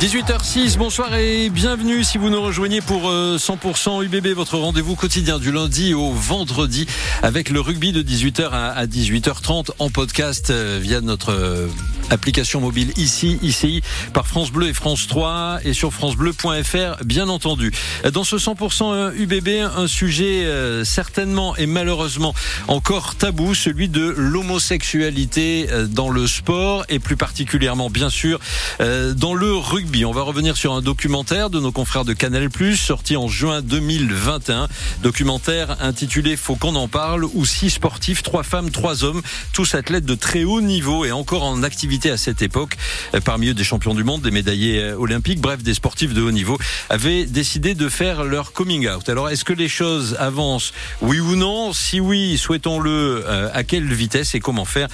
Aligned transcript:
18h06, 0.00 0.76
bonsoir 0.76 1.14
et 1.14 1.48
bienvenue 1.48 2.04
si 2.04 2.18
vous 2.18 2.28
nous 2.28 2.42
rejoignez 2.42 2.82
pour 2.82 3.10
100% 3.10 4.04
UBB, 4.04 4.26
votre 4.34 4.58
rendez-vous 4.58 4.94
quotidien 4.94 5.38
du 5.38 5.50
lundi 5.50 5.94
au 5.94 6.12
vendredi 6.12 6.86
avec 7.22 7.48
le 7.48 7.60
rugby 7.60 7.92
de 7.92 8.02
18h 8.02 8.50
à 8.52 8.86
18h30 8.86 9.70
en 9.78 9.88
podcast 9.88 10.50
euh, 10.50 10.78
via 10.82 11.00
notre 11.00 11.32
euh, 11.32 11.66
application 12.10 12.60
mobile 12.60 12.92
ici, 12.96 13.38
ICI, 13.42 13.82
par 14.12 14.26
France 14.26 14.50
Bleu 14.50 14.68
et 14.68 14.72
France 14.72 15.06
3 15.06 15.60
et 15.64 15.72
sur 15.72 15.92
francebleu.fr 15.92 17.04
bien 17.04 17.28
entendu. 17.28 17.72
Dans 18.12 18.24
ce 18.24 18.36
100% 18.36 19.14
UBB, 19.14 19.48
un 19.76 19.86
sujet 19.86 20.44
euh, 20.44 20.84
certainement 20.84 21.56
et 21.56 21.66
malheureusement 21.66 22.34
encore 22.68 23.16
tabou, 23.16 23.54
celui 23.54 23.88
de 23.88 24.14
l'homosexualité 24.16 25.68
dans 25.88 26.10
le 26.10 26.26
sport 26.26 26.84
et 26.88 26.98
plus 26.98 27.16
particulièrement 27.16 27.90
bien 27.90 28.10
sûr 28.10 28.38
dans 28.78 29.34
le 29.34 29.54
rugby. 29.54 30.04
On 30.04 30.12
va 30.12 30.22
revenir 30.22 30.56
sur 30.56 30.72
un 30.72 30.82
documentaire 30.82 31.50
de 31.50 31.60
nos 31.60 31.72
confrères 31.72 32.04
de 32.04 32.12
Canal+, 32.12 32.48
sorti 32.76 33.16
en 33.16 33.28
juin 33.28 33.62
2021. 33.62 34.68
Documentaire 35.02 35.76
intitulé 35.82 36.36
Faut 36.36 36.56
qu'on 36.56 36.74
en 36.74 36.88
parle, 36.88 37.24
où 37.34 37.44
six 37.44 37.70
sportifs, 37.70 38.22
trois 38.22 38.42
femmes, 38.42 38.70
trois 38.70 39.04
hommes, 39.04 39.22
tous 39.52 39.74
athlètes 39.74 40.04
de 40.04 40.14
très 40.14 40.44
haut 40.44 40.60
niveau 40.60 41.04
et 41.04 41.12
encore 41.12 41.44
en 41.44 41.62
activité 41.62 41.95
à 42.04 42.16
cette 42.16 42.42
époque, 42.42 42.76
euh, 43.14 43.20
parmi 43.20 43.48
eux 43.48 43.54
des 43.54 43.64
champions 43.64 43.94
du 43.94 44.04
monde, 44.04 44.20
des 44.22 44.30
médaillés 44.30 44.80
euh, 44.80 44.96
olympiques, 44.96 45.40
bref, 45.40 45.62
des 45.62 45.74
sportifs 45.74 46.12
de 46.12 46.20
haut 46.20 46.30
niveau, 46.30 46.58
avaient 46.90 47.24
décidé 47.24 47.74
de 47.74 47.88
faire 47.88 48.24
leur 48.24 48.52
coming 48.52 48.88
out. 48.88 49.08
Alors, 49.08 49.30
est-ce 49.30 49.44
que 49.44 49.54
les 49.54 49.68
choses 49.68 50.16
avancent, 50.18 50.72
oui 51.00 51.20
ou 51.20 51.36
non? 51.36 51.72
Si 51.72 51.98
oui, 51.98 52.36
souhaitons-le, 52.36 53.24
euh, 53.26 53.48
à 53.54 53.64
quelle 53.64 53.92
vitesse 53.92 54.34
et 54.34 54.40
comment 54.40 54.64
faire 54.64 54.88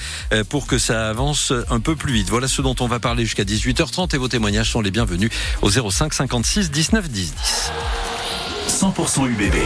pour 0.49 0.67
que 0.67 0.79
ça 0.79 1.09
avance 1.09 1.53
un 1.71 1.81
peu 1.81 1.97
plus 1.97 2.13
vite? 2.13 2.31
Voilà 2.31 2.47
ce 2.47 2.63
dont 2.63 2.77
on 2.81 2.87
va 2.87 3.01
parler 3.01 3.25
jusqu'à 3.25 3.45
18h30 3.45 4.15
et 4.15 4.19
vos 4.19 4.29
témoignages 4.29 4.71
sont 4.71 4.81
les 4.81 4.91
bienvenus 4.91 5.31
au 5.63 5.71
05 5.71 6.13
56 6.13 6.71
19 6.71 7.09
10 7.09 7.35
10. 7.35 7.73
100% 8.69 9.27
UBB. 9.27 9.57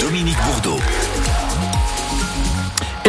Dominique 0.00 0.38
Bourdeau. 0.46 0.78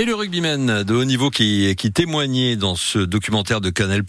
Le 0.08 0.16
rugbyman 0.16 0.84
de 0.84 0.94
haut 0.94 1.04
niveau 1.04 1.30
qui, 1.30 1.76
qui 1.76 1.92
témoignait 1.92 2.56
dans 2.56 2.78
ce 2.78 3.00
documentaire 3.00 3.60
de 3.60 3.70
Canal+, 3.70 4.04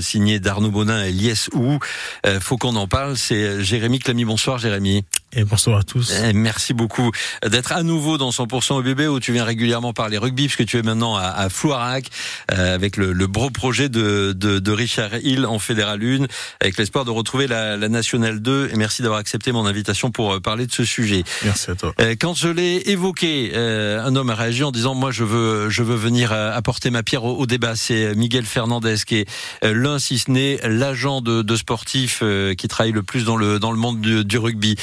signé 0.00 0.40
d'Arnaud 0.40 0.70
Bonin 0.70 1.04
et 1.04 1.12
Lies 1.12 1.48
Ou, 1.52 1.78
euh, 2.24 2.40
faut 2.40 2.56
qu'on 2.56 2.74
en 2.74 2.88
parle, 2.88 3.18
c'est 3.18 3.62
Jérémy 3.62 3.98
Clamy. 3.98 4.24
Bonsoir 4.24 4.56
Jérémy. 4.56 5.04
Et 5.34 5.44
bonsoir 5.44 5.78
à 5.78 5.82
tous. 5.82 6.12
Eh, 6.24 6.34
merci 6.34 6.74
beaucoup 6.74 7.10
d'être 7.42 7.72
à 7.72 7.82
nouveau 7.82 8.18
dans 8.18 8.28
100% 8.28 8.86
EBB 8.86 9.08
où 9.08 9.18
tu 9.18 9.32
viens 9.32 9.44
régulièrement 9.44 9.94
parler 9.94 10.18
rugby 10.18 10.46
puisque 10.46 10.66
tu 10.66 10.76
es 10.76 10.82
maintenant 10.82 11.16
à, 11.16 11.22
à 11.22 11.48
Floirac 11.48 12.04
euh, 12.50 12.74
avec 12.74 12.98
le, 12.98 13.14
le 13.14 13.26
beau 13.26 13.48
projet 13.48 13.88
de, 13.88 14.34
de, 14.36 14.58
de, 14.58 14.72
Richard 14.72 15.16
Hill 15.22 15.46
en 15.46 15.58
Fédéral 15.58 16.02
1 16.02 16.26
avec 16.60 16.76
l'espoir 16.76 17.06
de 17.06 17.10
retrouver 17.10 17.46
la, 17.46 17.78
la 17.78 17.88
Nationale 17.88 18.40
2 18.40 18.70
et 18.74 18.76
merci 18.76 19.00
d'avoir 19.00 19.20
accepté 19.20 19.52
mon 19.52 19.64
invitation 19.64 20.10
pour 20.10 20.34
euh, 20.34 20.40
parler 20.40 20.66
de 20.66 20.72
ce 20.72 20.84
sujet. 20.84 21.24
Merci 21.44 21.70
à 21.70 21.76
toi. 21.76 21.94
Euh, 21.98 22.14
quand 22.20 22.34
je 22.34 22.48
l'ai 22.48 22.90
évoqué, 22.90 23.52
euh, 23.54 24.04
un 24.04 24.14
homme 24.16 24.28
a 24.28 24.34
réagi 24.34 24.64
en 24.64 24.70
disant 24.70 24.94
moi 24.94 25.12
je 25.12 25.24
veux 25.24 25.70
je 25.70 25.82
veux 25.82 25.96
venir 25.96 26.32
apporter 26.32 26.90
ma 26.90 27.02
pierre 27.02 27.24
au, 27.24 27.38
au 27.38 27.46
débat. 27.46 27.74
C'est 27.74 28.14
Miguel 28.16 28.44
Fernandez 28.44 28.96
qui 29.06 29.16
est 29.16 29.28
l'un 29.62 29.98
si 29.98 30.18
ce 30.18 30.30
n'est 30.30 30.60
l'agent 30.68 31.22
de, 31.22 31.40
de 31.40 31.56
sportifs 31.56 32.22
qui 32.58 32.68
travaille 32.68 32.92
le 32.92 33.02
plus 33.02 33.24
dans 33.24 33.36
le 33.36 33.58
dans 33.58 33.72
le 33.72 33.78
monde 33.78 33.98
du, 34.02 34.26
du 34.26 34.36
rugby. 34.36 34.76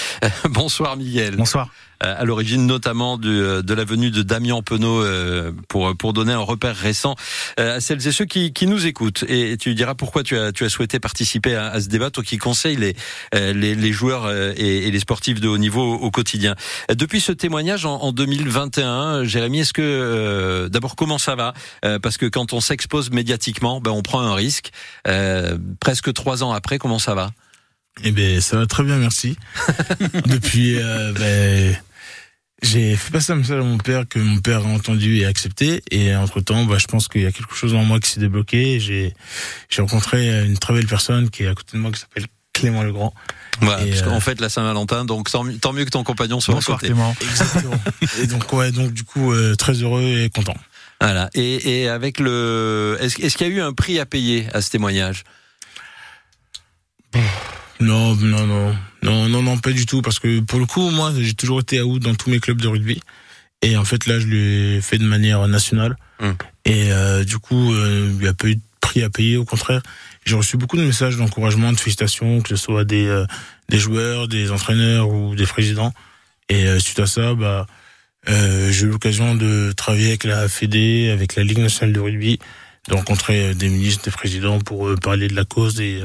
Bonsoir 0.50 0.98
Miguel. 0.98 1.36
Bonsoir. 1.36 1.70
Euh, 2.02 2.16
à 2.18 2.24
l'origine 2.24 2.66
notamment 2.66 3.18
de, 3.18 3.30
euh, 3.30 3.62
de 3.62 3.74
la 3.74 3.84
venue 3.84 4.10
de 4.10 4.22
Damien 4.22 4.62
Penaud 4.62 5.04
euh, 5.04 5.52
pour 5.68 5.98
pour 5.98 6.14
donner 6.14 6.32
un 6.32 6.40
repère 6.40 6.78
récent 6.78 7.16
à 7.58 7.82
celles 7.82 8.08
et 8.08 8.12
ceux 8.14 8.24
qui, 8.24 8.54
qui 8.54 8.68
nous 8.68 8.86
écoutent. 8.86 9.26
Et 9.28 9.58
tu 9.58 9.76
diras 9.76 9.96
pourquoi 9.96 10.24
tu 10.24 10.38
as 10.38 10.54
tu 10.54 10.64
as 10.64 10.70
souhaité 10.70 11.00
participer 11.00 11.56
à, 11.56 11.68
à 11.68 11.82
ce 11.82 11.90
débat, 11.90 12.10
toi 12.10 12.24
qui 12.24 12.38
conseille 12.38 12.78
les 12.78 12.96
les, 13.34 13.76
les 13.76 13.92
joueurs 13.92 14.32
et, 14.32 14.88
et, 14.88 14.92
les 14.92 15.00
sportifs 15.00 15.42
de 15.42 15.48
haut 15.48 15.58
niveau 15.58 15.94
au, 15.96 16.12
quotidien. 16.12 16.56
Depuis 16.94 17.20
ce 17.20 17.32
témoignage 17.32 17.86
en, 17.86 17.96
en 18.02 18.12
2021, 18.12 19.24
Jérémy, 19.26 19.60
est-ce 19.60 19.74
que 19.74 20.68
d'abord 20.72 20.96
comment 20.96 21.18
ça 21.18 21.36
va? 21.36 21.54
Parce 22.02 22.18
que 22.18 22.26
quand 22.26 22.54
on 22.54 22.62
s'expose 22.62 23.12
médiatiquement, 23.12 23.82
ben 23.82 23.92
on 23.92 24.02
prend 24.02 24.22
un 24.22 24.34
risque. 24.34 24.72
presque 25.80 26.14
trois 26.14 26.44
ans 26.44 26.52
après, 26.52 26.78
comment 26.78 27.00
ça 27.00 27.14
va? 27.14 27.32
Eh 28.04 28.12
ben, 28.12 28.40
ça 28.42 28.58
va 28.58 28.66
très 28.66 28.84
bien, 28.84 28.98
merci. 28.98 29.38
Depuis, 30.26 30.78
euh, 30.78 31.12
ben, 31.14 31.78
j'ai 32.62 32.96
fait 32.96 33.12
passer 33.12 33.32
un 33.32 33.36
message 33.36 33.60
à 33.60 33.64
mon 33.64 33.78
père 33.78 34.08
que 34.08 34.20
mon 34.20 34.40
père 34.40 34.66
a 34.66 34.70
entendu 34.70 35.20
et 35.20 35.26
accepté. 35.26 35.82
Et 35.92 36.16
entre 36.16 36.42
temps, 36.42 36.66
bah, 36.66 36.78
je 36.78 36.88
pense 36.88 37.08
qu'il 37.08 37.22
y 37.22 37.26
a 37.26 37.32
quelque 37.32 37.56
chose 37.56 37.74
en 37.74 37.84
moi 37.84 38.00
qui 38.00 38.10
s'est 38.10 38.20
débloqué. 38.20 38.80
J'ai, 38.80 39.14
j'ai 39.70 39.82
rencontré 39.82 40.46
une 40.46 40.58
très 40.58 40.74
belle 40.74 40.88
personne 40.88 41.30
qui 41.30 41.44
est 41.44 41.48
à 41.48 41.56
côté 41.56 41.78
de 41.78 41.82
moi 41.82 41.92
qui 41.92 42.00
s'appelle 42.00 42.26
Clément 42.54 42.84
Legrand. 42.84 43.14
Voilà, 43.62 43.86
parce 43.86 44.02
qu'en 44.02 44.18
euh, 44.18 44.20
fait, 44.20 44.40
la 44.42 44.50
Saint-Valentin, 44.50 45.06
donc 45.06 45.30
tant, 45.30 45.44
mieux 45.44 45.86
que 45.86 45.90
ton 45.90 46.04
compagnon 46.04 46.40
soit 46.40 46.58
à 46.58 46.62
côté. 46.62 46.88
Exactement. 46.88 47.80
et 48.22 48.28
donc, 48.28 48.52
ouais, 48.54 48.72
donc 48.72 48.92
du 48.92 49.04
coup, 49.04 49.32
euh, 49.32 49.56
très 49.56 49.74
heureux 49.74 50.20
et 50.20 50.30
content. 50.30 50.56
Voilà. 51.02 51.30
Et, 51.34 51.82
et 51.82 51.90
avec 51.90 52.20
le, 52.20 52.98
est-ce, 53.00 53.22
est-ce 53.22 53.38
qu'il 53.38 53.48
y 53.48 53.52
a 53.52 53.54
eu 53.54 53.62
un 53.62 53.74
prix 53.74 54.00
à 54.00 54.06
payer 54.06 54.48
à 54.54 54.62
ce 54.62 54.70
témoignage? 54.70 55.24
Non, 57.80 58.16
non, 58.16 58.46
non, 58.46 58.76
non, 59.04 59.30
non, 59.30 59.42
non, 59.42 59.58
pas 59.58 59.72
du 59.72 59.86
tout, 59.86 60.02
parce 60.02 60.20
que 60.20 60.42
pour 60.42 60.60
le 60.60 60.66
coup, 60.66 60.90
moi, 60.90 61.14
j'ai 61.18 61.34
toujours 61.34 61.62
été 61.62 61.82
out 61.82 62.02
dans 62.02 62.16
tous 62.16 62.30
mes 62.30 62.40
clubs 62.40 62.62
de 62.62 62.68
rugby, 62.68 63.02
et 63.62 63.78
en 63.78 63.86
fait 63.86 64.06
là, 64.06 64.20
je 64.20 64.28
l'ai 64.28 64.82
fait 64.82 64.98
de 64.98 65.06
manière 65.06 65.48
nationale, 65.48 65.96
hum. 66.20 66.36
et 66.66 66.92
euh, 66.92 67.24
du 67.24 67.38
coup, 67.38 67.74
euh, 67.74 68.10
il 68.12 68.22
n'y 68.22 68.28
a 68.28 68.34
pas 68.34 68.48
eu 68.48 68.56
de 68.56 68.62
prix 68.82 69.02
à 69.02 69.10
payer, 69.10 69.38
au 69.38 69.46
contraire, 69.46 69.82
j'ai 70.26 70.36
reçu 70.36 70.58
beaucoup 70.58 70.76
de 70.76 70.84
messages 70.84 71.16
d'encouragement, 71.16 71.72
de 71.72 71.78
félicitations, 71.78 72.42
que 72.42 72.50
ce 72.50 72.58
soit 72.58 72.84
des 72.84 73.06
euh, 73.06 73.26
des 73.70 73.78
joueurs, 73.78 74.28
des 74.28 74.52
entraîneurs 74.52 75.10
ou 75.10 75.36
des 75.36 75.46
présidents, 75.46 75.94
et 76.50 76.66
euh, 76.66 76.80
suite 76.80 77.00
à 77.00 77.08
ça, 77.08 77.34
bah, 77.34 77.66
euh, 78.28 78.72
j'ai 78.72 78.88
eu 78.88 78.90
l'occasion 78.90 79.36
de 79.36 79.72
travailler 79.72 80.08
avec 80.08 80.26
la 80.26 80.50
Fédé, 80.50 81.12
avec 81.14 81.36
la 81.36 81.44
Ligue 81.44 81.60
nationale 81.60 81.94
de 81.94 82.00
rugby, 82.02 82.40
de 82.90 82.94
rencontrer 82.94 83.56
des 83.56 83.70
ministres, 83.70 84.04
des 84.04 84.12
présidents 84.12 84.60
pour 84.60 84.94
parler 85.00 85.30
de 85.30 85.36
la 85.36 85.46
cause 85.46 85.80
et 85.80 86.02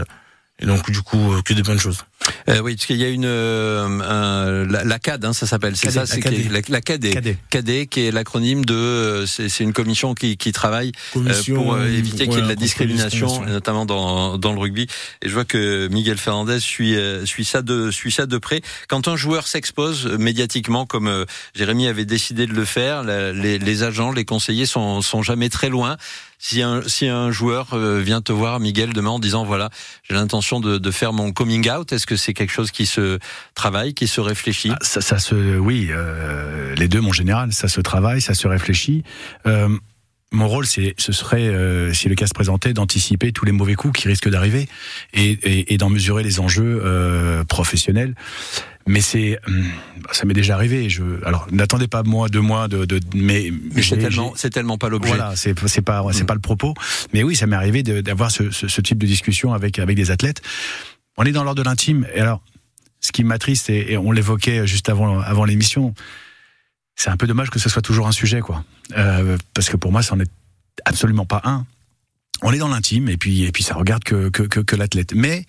et 0.60 0.66
donc 0.66 0.90
du 0.90 1.02
coup 1.02 1.32
euh, 1.32 1.42
que 1.42 1.52
des 1.52 1.62
bonnes 1.62 1.80
choses. 1.80 2.04
Euh, 2.48 2.60
oui, 2.60 2.74
parce 2.74 2.86
qu'il 2.86 2.96
y 2.96 3.04
a 3.04 3.08
une 3.08 3.24
euh, 3.26 4.66
la, 4.66 4.84
la, 4.84 4.98
CAD, 4.98 5.24
hein, 5.24 5.32
ça 5.32 5.46
s'appelle, 5.46 5.76
c'est 5.76 5.90
ça, 5.90 6.06
c'est 6.06 6.24
la, 6.24 6.60
la 6.68 6.80
CAD, 6.80 7.06
CAD, 7.50 7.88
qui 7.88 8.00
est 8.00 8.10
l'acronyme 8.10 8.64
de, 8.64 8.74
euh, 8.74 9.26
c'est 9.26 9.60
une 9.60 9.72
commission 9.72 10.14
qui, 10.14 10.36
qui 10.36 10.52
travaille 10.52 10.92
euh, 11.16 11.42
pour 11.54 11.78
éviter 11.80 12.26
qu'il 12.28 12.36
y 12.36 12.38
ait 12.38 12.42
de 12.42 12.48
la 12.48 12.54
discrimination, 12.54 13.44
notamment 13.46 13.84
dans, 13.84 14.38
dans 14.38 14.52
le 14.52 14.60
rugby. 14.60 14.86
Et 15.22 15.28
je 15.28 15.34
vois 15.34 15.44
que 15.44 15.88
Miguel 15.88 16.18
Fernandez 16.18 16.60
suit 16.60 16.96
suit 17.24 17.44
ça 17.44 17.62
de 17.62 17.90
suit 17.90 18.12
ça 18.12 18.26
de 18.26 18.38
près. 18.38 18.62
Quand 18.88 19.08
un 19.08 19.16
joueur 19.16 19.46
s'expose 19.46 20.06
médiatiquement, 20.18 20.86
comme 20.86 21.26
Jérémy 21.54 21.88
avait 21.88 22.04
décidé 22.04 22.46
de 22.46 22.54
le 22.54 22.64
faire, 22.64 23.02
les, 23.02 23.58
les 23.58 23.82
agents, 23.82 24.12
les 24.12 24.24
conseillers 24.24 24.66
sont 24.66 25.02
sont 25.02 25.22
jamais 25.22 25.48
très 25.48 25.68
loin. 25.68 25.96
Si 26.46 26.60
un, 26.60 26.82
si 26.86 27.08
un 27.08 27.30
joueur 27.30 27.74
vient 27.74 28.20
te 28.20 28.30
voir, 28.30 28.60
Miguel, 28.60 28.92
demain 28.92 29.08
en 29.08 29.18
disant 29.18 29.46
voilà, 29.46 29.70
j'ai 30.02 30.12
l'intention 30.12 30.60
de, 30.60 30.76
de 30.76 30.90
faire 30.90 31.14
mon 31.14 31.32
coming 31.32 31.70
out, 31.70 31.90
est-ce 31.90 32.06
que 32.06 32.16
c'est 32.16 32.34
quelque 32.34 32.52
chose 32.52 32.70
qui 32.70 32.84
se 32.84 33.18
travaille, 33.54 33.94
qui 33.94 34.06
se 34.06 34.20
réfléchit? 34.20 34.70
Ah, 34.70 34.78
ça, 34.82 35.00
ça, 35.00 35.18
se, 35.18 35.56
oui, 35.56 35.88
euh, 35.88 36.74
les 36.74 36.86
deux, 36.86 37.00
mon 37.00 37.12
général, 37.12 37.54
ça 37.54 37.66
se 37.66 37.80
travaille, 37.80 38.20
ça 38.20 38.34
se 38.34 38.46
réfléchit. 38.46 39.04
Euh, 39.46 39.70
mon 40.32 40.48
rôle, 40.48 40.66
c'est, 40.66 40.94
ce 40.98 41.12
serait, 41.12 41.46
euh, 41.46 41.92
si 41.92 42.08
le 42.08 42.14
cas 42.14 42.26
se 42.26 42.34
présentait, 42.34 42.72
d'anticiper 42.72 43.32
tous 43.32 43.44
les 43.44 43.52
mauvais 43.52 43.74
coups 43.74 44.00
qui 44.00 44.08
risquent 44.08 44.28
d'arriver 44.28 44.68
et, 45.12 45.30
et, 45.30 45.74
et 45.74 45.78
d'en 45.78 45.90
mesurer 45.90 46.22
les 46.22 46.40
enjeux 46.40 46.82
euh, 46.84 47.44
professionnels. 47.44 48.14
Mais 48.86 49.00
c'est, 49.00 49.38
hum, 49.46 49.64
ça 50.10 50.26
m'est 50.26 50.34
déjà 50.34 50.54
arrivé. 50.54 50.90
Je, 50.90 51.02
alors, 51.24 51.46
n'attendez 51.52 51.86
pas 51.86 52.02
moi, 52.02 52.28
de 52.28 52.38
moi, 52.38 52.68
de, 52.68 52.84
de 52.84 53.00
mais, 53.14 53.50
mais 53.74 53.82
c'est 53.82 53.96
tellement, 53.96 54.32
c'est 54.36 54.50
tellement 54.50 54.76
pas 54.76 54.88
l'objet. 54.88 55.08
Voilà, 55.08 55.36
c'est, 55.36 55.58
c'est 55.68 55.82
pas, 55.82 56.04
c'est 56.12 56.22
hum. 56.22 56.26
pas 56.26 56.34
le 56.34 56.40
propos. 56.40 56.74
Mais 57.12 57.22
oui, 57.22 57.36
ça 57.36 57.46
m'est 57.46 57.56
arrivé 57.56 57.82
d'avoir 57.82 58.30
ce, 58.30 58.50
ce, 58.50 58.66
ce, 58.68 58.80
type 58.80 58.98
de 58.98 59.06
discussion 59.06 59.54
avec 59.54 59.78
avec 59.78 59.96
des 59.96 60.10
athlètes 60.10 60.42
on 61.16 61.24
est 61.24 61.32
dans 61.32 61.44
l'ordre 61.44 61.62
de 61.62 61.68
l'intime. 61.68 62.06
Et 62.14 62.20
alors, 62.20 62.40
ce 63.00 63.12
qui 63.12 63.24
m'attriste, 63.24 63.70
et, 63.70 63.96
on 63.96 64.12
l'évoquait 64.12 64.66
juste 64.66 64.88
avant, 64.88 65.20
avant 65.20 65.44
l'émission, 65.44 65.94
c'est 66.96 67.10
un 67.10 67.16
peu 67.16 67.26
dommage 67.26 67.50
que 67.50 67.58
ce 67.58 67.68
soit 67.68 67.82
toujours 67.82 68.06
un 68.06 68.12
sujet, 68.12 68.40
quoi. 68.40 68.64
Euh, 68.96 69.36
parce 69.52 69.68
que 69.68 69.76
pour 69.76 69.92
moi, 69.92 70.02
ça 70.02 70.14
n'en 70.14 70.22
est 70.22 70.30
absolument 70.84 71.26
pas 71.26 71.40
un. 71.44 71.66
On 72.42 72.52
est 72.52 72.58
dans 72.58 72.68
l'intime, 72.68 73.08
et 73.08 73.16
puis, 73.16 73.44
et 73.44 73.52
puis 73.52 73.62
ça 73.62 73.74
regarde 73.74 74.04
que, 74.04 74.28
que, 74.28 74.42
que, 74.42 74.76
l'athlète. 74.76 75.14
Mais, 75.14 75.46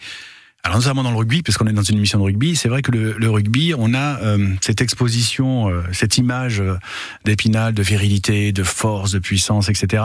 alors 0.63 0.77
notamment 0.77 1.03
dans 1.03 1.11
le 1.11 1.17
rugby, 1.17 1.41
parce 1.41 1.57
qu'on 1.57 1.67
est 1.67 1.73
dans 1.73 1.83
une 1.83 1.97
émission 1.97 2.19
de 2.19 2.23
rugby, 2.23 2.55
c'est 2.55 2.69
vrai 2.69 2.81
que 2.81 2.91
le, 2.91 3.29
rugby, 3.29 3.73
on 3.77 3.93
a 3.93 4.19
euh, 4.21 4.53
cette 4.61 4.81
exposition, 4.81 5.69
euh, 5.69 5.81
cette 5.91 6.17
image 6.17 6.63
d'épinal, 7.25 7.73
de 7.73 7.83
virilité, 7.83 8.51
de 8.51 8.63
force, 8.63 9.11
de 9.11 9.19
puissance, 9.19 9.69
etc. 9.69 10.03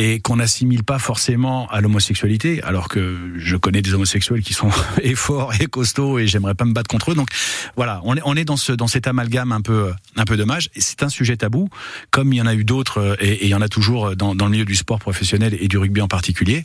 et 0.00 0.18
qu'on 0.18 0.36
n'assimile 0.36 0.82
pas 0.82 0.98
forcément 0.98 1.68
à 1.68 1.82
l'homosexualité, 1.82 2.62
alors 2.62 2.88
que 2.88 3.18
je 3.36 3.56
connais 3.56 3.82
des 3.82 3.92
homosexuels 3.92 4.40
qui 4.40 4.54
sont 4.54 4.70
et 5.02 5.14
forts 5.14 5.52
et 5.60 5.66
costauds 5.66 6.18
et 6.18 6.26
j'aimerais 6.26 6.54
pas 6.54 6.64
me 6.64 6.72
battre 6.72 6.88
contre 6.88 7.10
eux. 7.10 7.14
Donc 7.14 7.28
voilà, 7.76 8.00
on 8.04 8.34
est, 8.34 8.44
dans, 8.44 8.56
ce, 8.56 8.72
dans 8.72 8.86
cet 8.86 9.06
amalgame 9.06 9.52
un 9.52 9.60
peu, 9.60 9.92
dommage. 10.38 10.70
C'est 10.74 11.02
un 11.02 11.10
sujet 11.10 11.36
tabou, 11.36 11.68
comme 12.10 12.32
il 12.32 12.36
y 12.36 12.40
en 12.40 12.46
a 12.46 12.54
eu 12.54 12.64
d'autres 12.64 12.98
euh, 12.98 13.16
et, 13.20 13.44
il 13.44 13.50
y 13.50 13.54
en 13.54 13.60
a 13.60 13.68
toujours 13.68 14.16
dans, 14.16 14.34
dans, 14.34 14.46
le 14.46 14.52
milieu 14.52 14.64
du 14.64 14.74
sport 14.74 15.00
professionnel 15.00 15.54
et 15.60 15.68
du 15.68 15.76
rugby 15.76 16.00
en 16.00 16.08
particulier. 16.08 16.64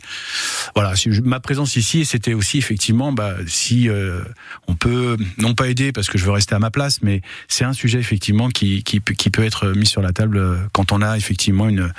Voilà, 0.73 0.93
ma 1.23 1.41
présence 1.41 1.75
ici, 1.75 2.05
c'était 2.05 2.33
aussi 2.33 2.57
effectivement, 2.57 3.11
bah, 3.11 3.33
si 3.47 3.89
euh, 3.89 4.21
on 4.67 4.75
peut, 4.75 5.17
non 5.37 5.55
pas 5.55 5.67
aider 5.67 5.91
parce 5.91 6.07
que 6.07 6.17
je 6.17 6.23
veux 6.23 6.31
rester 6.31 6.55
à 6.55 6.59
ma 6.59 6.71
place, 6.71 7.01
mais 7.01 7.21
c'est 7.49 7.65
un 7.65 7.73
sujet 7.73 7.99
effectivement 7.99 8.49
qui, 8.49 8.81
peut 9.01 9.43
être 9.43 9.67
mis 9.69 9.87
sur 9.87 10.01
la 10.01 10.13
table 10.13 10.37
euh, 10.37 10.57
quand 10.71 10.91
on 10.91 11.01
a 11.01 11.17
effectivement 11.17 11.67
une, 11.67 11.91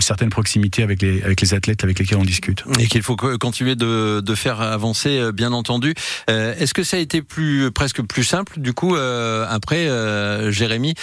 certaine 0.00 0.30
proximité 0.30 0.61
avec 0.78 1.02
les, 1.02 1.22
avec 1.22 1.40
les 1.40 1.54
athlètes 1.54 1.84
avec 1.84 1.98
lesquels 1.98 2.18
on 2.18 2.24
discute. 2.24 2.64
Et 2.78 2.86
qu'il 2.86 3.02
faut 3.02 3.16
continuer 3.16 3.74
de, 3.74 4.20
de 4.20 4.34
faire 4.34 4.60
avancer, 4.60 5.18
euh, 5.18 5.32
bien 5.32 5.52
entendu. 5.52 5.94
Euh, 6.30 6.54
Est-ce 6.58 6.74
que 6.74 6.84
ça 6.84 6.96
a 6.96 7.00
été 7.00 7.22
plus 7.22 7.70
presque 7.72 8.02
plus 8.02 8.24
simple 8.24 8.60
du 8.60 8.72
coup 8.72 8.96
euh, 8.96 9.46
après, 9.48 9.88
euh, 9.88 10.50
Jérémy, 10.50 10.94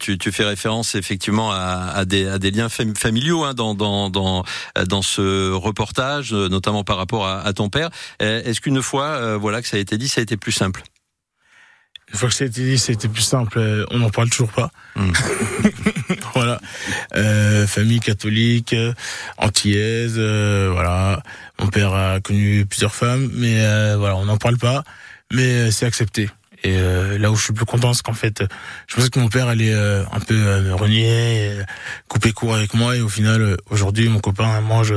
tu, 0.00 0.18
tu, 0.18 0.32
fais 0.32 0.44
référence 0.44 0.94
effectivement 0.94 1.50
à, 1.50 1.92
à, 1.94 2.04
des, 2.04 2.26
à 2.26 2.38
des, 2.38 2.50
liens 2.50 2.68
familiaux 2.68 3.44
hein, 3.44 3.54
dans, 3.54 3.74
dans, 3.74 4.10
dans, 4.10 4.44
dans 4.86 5.02
ce 5.02 5.52
reportage, 5.52 6.32
notamment 6.32 6.84
par 6.84 6.96
rapport 6.96 7.26
à, 7.26 7.40
à 7.40 7.52
ton 7.52 7.68
père. 7.68 7.90
Est-ce 8.20 8.60
qu'une 8.60 8.82
fois, 8.82 9.36
voilà, 9.36 9.62
que 9.62 9.68
ça 9.68 9.76
a 9.76 9.80
été 9.80 9.98
dit, 9.98 10.08
ça 10.08 10.20
a 10.20 10.22
été 10.22 10.36
plus 10.36 10.52
simple? 10.52 10.82
Une 12.12 12.18
fois 12.18 12.28
que 12.28 12.34
ça 12.34 12.44
a 12.44 12.46
été 12.46 12.62
dit, 12.62 12.78
c'était 12.78 13.08
plus 13.08 13.22
simple. 13.22 13.86
On 13.90 13.98
n'en 13.98 14.10
parle 14.10 14.30
toujours 14.30 14.52
pas. 14.52 14.70
Hmm. 14.94 15.10
voilà. 16.36 16.60
Euh, 17.16 17.66
famille 17.66 18.00
catholique, 18.00 18.72
euh, 18.72 18.92
antillaise, 19.38 20.14
euh, 20.16 20.70
voilà. 20.72 21.22
Mon 21.58 21.68
père 21.68 21.94
a 21.94 22.20
connu 22.20 22.66
plusieurs 22.66 22.94
femmes, 22.94 23.30
mais 23.32 23.60
euh, 23.60 23.96
voilà, 23.98 24.16
on 24.16 24.26
n'en 24.26 24.36
parle 24.36 24.58
pas. 24.58 24.84
Mais 25.32 25.70
c'est 25.70 25.86
accepté. 25.86 26.30
Et 26.62 26.78
là 27.18 27.30
où 27.30 27.36
je 27.36 27.44
suis 27.44 27.52
plus 27.52 27.64
content, 27.64 27.92
c'est 27.92 28.02
qu'en 28.02 28.14
fait, 28.14 28.42
je 28.88 28.96
pense 28.96 29.08
que 29.08 29.20
mon 29.20 29.28
père 29.28 29.46
allait 29.46 29.74
un 29.74 30.20
peu 30.20 30.72
renier, 30.72 31.52
couper 32.08 32.32
court 32.32 32.54
avec 32.56 32.74
moi, 32.74 32.96
et 32.96 33.00
au 33.00 33.08
final, 33.08 33.56
aujourd'hui, 33.70 34.08
mon 34.08 34.18
copain 34.18 34.60
mange 34.62 34.94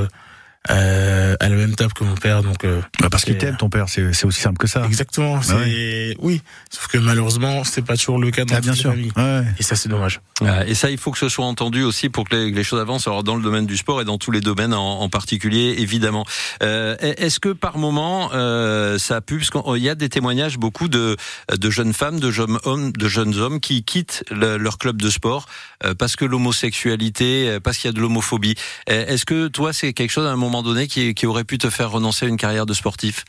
euh, 0.70 1.36
à 1.40 1.48
la 1.48 1.56
même 1.56 1.74
table 1.74 1.94
que 1.94 2.04
mon 2.04 2.16
père. 2.16 2.44
Donc, 2.44 2.66
euh, 2.66 2.82
bah 3.00 3.08
parce 3.10 3.24
qu'il 3.24 3.38
t'aime, 3.38 3.56
ton 3.56 3.70
père, 3.70 3.88
c'est 3.88 4.26
aussi 4.26 4.42
simple 4.42 4.58
que 4.58 4.68
ça. 4.68 4.86
Exactement. 4.86 5.38
Bah 5.38 5.42
c'est 5.44 6.16
oui, 6.20 6.42
sauf 6.70 6.88
que 6.88 6.98
malheureusement, 6.98 7.64
c'est 7.64 7.82
pas 7.82 7.96
toujours 7.96 8.20
le 8.20 8.30
cas 8.30 8.44
dans 8.44 8.56
ah, 8.56 8.62
bien 8.62 8.74
sûr. 8.74 8.92
Ouais. 8.92 9.44
Et 9.58 9.64
ça, 9.64 9.76
c'est 9.76 9.88
dommage. 9.88 10.20
et 10.68 10.76
ça, 10.76 10.92
il 10.92 10.98
faut 10.98 11.12
que 11.12 11.18
ce 11.18 11.30
soit 11.30 11.46
entendu 11.46 11.84
aussi 11.84 12.10
pour 12.10 12.28
que 12.28 12.36
les, 12.36 12.64
choses 12.64 12.82
avancent. 12.82 13.08
Alors 13.08 13.24
dans 13.24 13.36
le 13.36 13.42
domaine 13.42 13.66
du 13.66 13.78
sport 13.78 14.02
et 14.02 14.06
dans 14.06 14.18
tous 14.18 14.32
les 14.32 14.42
domaines 14.42 14.74
en, 14.74 15.00
en 15.00 15.10
particulier, 15.10 15.76
évidemment. 15.78 16.26
Euh, 16.62 16.98
Est-ce 17.00 17.40
que 17.40 17.50
par 17.50 17.78
moment, 17.78 18.32
euh, 18.34 18.98
ça 18.98 19.18
a 19.18 19.22
pu, 19.22 19.38
parce 19.38 19.52
qu'il 19.52 19.84
y 19.84 19.90
a 19.90 19.96
des 19.96 20.10
témoignages 20.10 20.58
beaucoup 20.58 20.90
de 20.90 21.16
de 21.58 21.70
jeunes 21.70 21.94
femmes, 21.94 22.20
de 22.20 22.32
jeunes 22.32 22.60
hommes, 22.66 22.92
de 22.92 23.08
jeunes 23.08 23.36
hommes 23.38 23.60
qui 23.60 23.84
quittent 23.84 24.24
leur 24.30 24.78
club 24.78 25.02
de 25.02 25.10
sport 25.10 25.46
euh, 25.86 25.94
parce 25.94 26.18
que 26.18 26.26
l'homosexualité, 26.26 27.60
parce 27.64 27.78
qu'il 27.78 27.88
y 27.88 27.94
a 27.94 27.94
de 27.94 28.02
l'homophobie. 28.02 28.56
Est-ce 28.88 29.26
que 29.26 29.48
toi, 29.48 29.72
c'est 29.72 29.94
quelque 29.94 30.12
chose 30.12 30.28
à 30.28 30.32
un 30.32 30.36
moment 30.36 30.49
moment 30.50 30.64
donné 30.64 30.88
qui, 30.88 31.26
aurait 31.26 31.44
pu 31.44 31.58
te 31.58 31.70
faire 31.70 31.92
renoncer 31.92 32.26
à 32.26 32.30
une 32.30 32.38
carrière 32.38 32.66
de 32.66 32.74
sportif? 32.74 33.26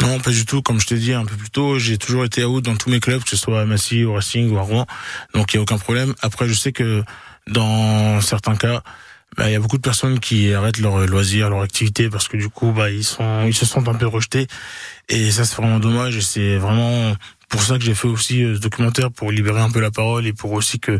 Non, 0.00 0.18
pas 0.18 0.30
du 0.30 0.44
tout. 0.44 0.60
Comme 0.60 0.80
je 0.80 0.86
t'ai 0.86 0.96
dit 0.96 1.12
un 1.12 1.24
peu 1.24 1.36
plus 1.36 1.50
tôt, 1.50 1.78
j'ai 1.78 1.98
toujours 1.98 2.24
été 2.24 2.44
out 2.44 2.64
dans 2.64 2.76
tous 2.76 2.90
mes 2.90 3.00
clubs, 3.00 3.22
que 3.22 3.30
ce 3.30 3.36
soit 3.36 3.60
à 3.60 3.64
Massy, 3.64 4.04
au 4.04 4.14
Racing 4.14 4.50
ou 4.50 4.58
à 4.58 4.62
Rouen. 4.62 4.86
Donc 5.34 5.52
il 5.52 5.56
y 5.56 5.58
a 5.60 5.62
aucun 5.62 5.78
problème. 5.78 6.14
Après, 6.20 6.48
je 6.48 6.54
sais 6.54 6.72
que 6.72 7.04
dans 7.46 8.20
certains 8.20 8.56
cas, 8.56 8.82
bah, 9.36 9.48
il 9.48 9.52
y 9.52 9.56
a 9.56 9.60
beaucoup 9.60 9.76
de 9.76 9.82
personnes 9.82 10.18
qui 10.18 10.52
arrêtent 10.52 10.78
leur 10.78 11.06
loisir, 11.06 11.48
leur 11.48 11.62
activité 11.62 12.08
parce 12.08 12.28
que 12.28 12.36
du 12.36 12.48
coup, 12.48 12.72
bah, 12.72 12.90
ils 12.90 13.06
ils 13.46 13.54
se 13.54 13.66
sentent 13.66 13.88
un 13.88 13.94
peu 13.94 14.06
rejetés. 14.06 14.48
Et 15.08 15.30
ça, 15.30 15.44
c'est 15.44 15.56
vraiment 15.56 15.78
dommage. 15.78 16.16
Et 16.16 16.22
c'est 16.22 16.56
vraiment 16.56 17.14
pour 17.54 17.62
ça 17.62 17.78
que 17.78 17.84
j'ai 17.84 17.94
fait 17.94 18.08
aussi 18.08 18.42
euh, 18.42 18.56
ce 18.56 18.60
documentaire 18.60 19.12
pour 19.12 19.30
libérer 19.30 19.60
un 19.60 19.70
peu 19.70 19.78
la 19.78 19.92
parole 19.92 20.26
et 20.26 20.32
pour 20.32 20.50
aussi 20.50 20.80
que 20.80 20.98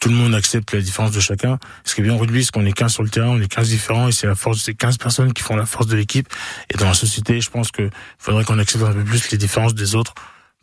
tout 0.00 0.10
le 0.10 0.14
monde 0.14 0.34
accepte 0.34 0.74
la 0.74 0.82
différence 0.82 1.12
de 1.12 1.20
chacun. 1.20 1.58
Ce 1.82 1.94
qui 1.94 2.02
est 2.02 2.04
bien 2.04 2.12
en 2.12 2.18
rugby, 2.18 2.44
c'est 2.44 2.50
qu'on 2.50 2.66
est 2.66 2.72
15 2.72 2.92
sur 2.92 3.02
le 3.02 3.08
terrain, 3.08 3.28
on 3.28 3.40
est 3.40 3.48
15 3.48 3.70
différents 3.70 4.08
et 4.08 4.12
c'est 4.12 4.26
la 4.26 4.34
force 4.34 4.58
de 4.58 4.62
ces 4.62 4.74
15 4.74 4.98
personnes 4.98 5.32
qui 5.32 5.42
font 5.42 5.56
la 5.56 5.64
force 5.64 5.86
de 5.86 5.96
l'équipe. 5.96 6.28
Et 6.68 6.76
dans 6.76 6.88
la 6.88 6.92
société, 6.92 7.40
je 7.40 7.48
pense 7.48 7.70
que 7.70 7.88
faudrait 8.18 8.44
qu'on 8.44 8.58
accepte 8.58 8.84
un 8.84 8.92
peu 8.92 9.02
plus 9.02 9.30
les 9.30 9.38
différences 9.38 9.74
des 9.74 9.94
autres 9.94 10.12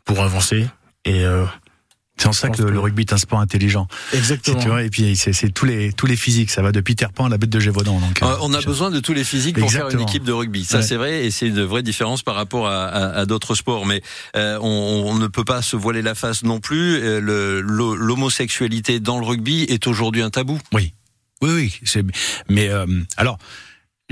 pour 0.05 0.21
avancer. 0.21 0.67
Et 1.05 1.25
euh, 1.25 1.45
c'est 2.21 2.27
en 2.27 2.33
ça 2.33 2.49
que, 2.49 2.61
le 2.61 2.79
rugby 2.79 3.01
est 3.01 3.13
un 3.13 3.17
sport 3.17 3.39
intelligent. 3.39 3.87
Exactement. 4.13 4.59
Tu 4.59 4.67
vois, 4.67 4.83
et 4.83 4.89
puis 4.89 5.15
c'est 5.15 5.51
tous 5.53 5.65
les 5.65 5.91
tous 5.91 6.05
les 6.05 6.15
physiques. 6.15 6.51
Ça 6.51 6.61
va 6.61 6.71
de 6.71 6.79
Peter 6.79 7.07
Pan 7.13 7.25
à 7.25 7.29
la 7.29 7.37
bête 7.37 7.49
de 7.49 7.59
Gévaudan. 7.59 7.99
Donc, 7.99 8.21
euh, 8.21 8.35
on 8.41 8.53
a 8.53 8.61
besoin 8.61 8.91
de 8.91 8.99
tous 8.99 9.13
les 9.13 9.23
physiques 9.23 9.59
pour 9.59 9.71
faire 9.71 9.89
une 9.89 10.01
équipe 10.01 10.23
de 10.23 10.31
rugby. 10.31 10.63
Ça 10.63 10.81
c'est 10.81 10.97
vrai 10.97 11.25
et 11.25 11.31
c'est 11.31 11.47
une 11.47 11.63
vraie 11.63 11.83
différence 11.83 12.21
par 12.21 12.35
rapport 12.35 12.67
à, 12.67 12.85
à, 12.85 13.25
d'autres 13.25 13.55
sports. 13.55 13.85
Mais 13.85 14.01
euh, 14.35 14.59
on, 14.61 15.03
on, 15.07 15.17
ne 15.17 15.27
peut 15.27 15.43
pas 15.43 15.61
se 15.61 15.75
voiler 15.75 16.01
la 16.01 16.13
face 16.13 16.43
non 16.43 16.59
plus. 16.59 16.99
Euh, 17.01 17.61
l'homosexualité 17.63 18.99
dans 18.99 19.19
le 19.19 19.25
rugby 19.25 19.63
est 19.63 19.87
aujourd'hui 19.87 20.21
un 20.21 20.29
tabou. 20.29 20.59
Oui, 20.73 20.93
oui, 21.41 21.71
oui. 21.95 22.03
Mais 22.49 22.69
euh, 22.69 22.85
alors 23.17 23.39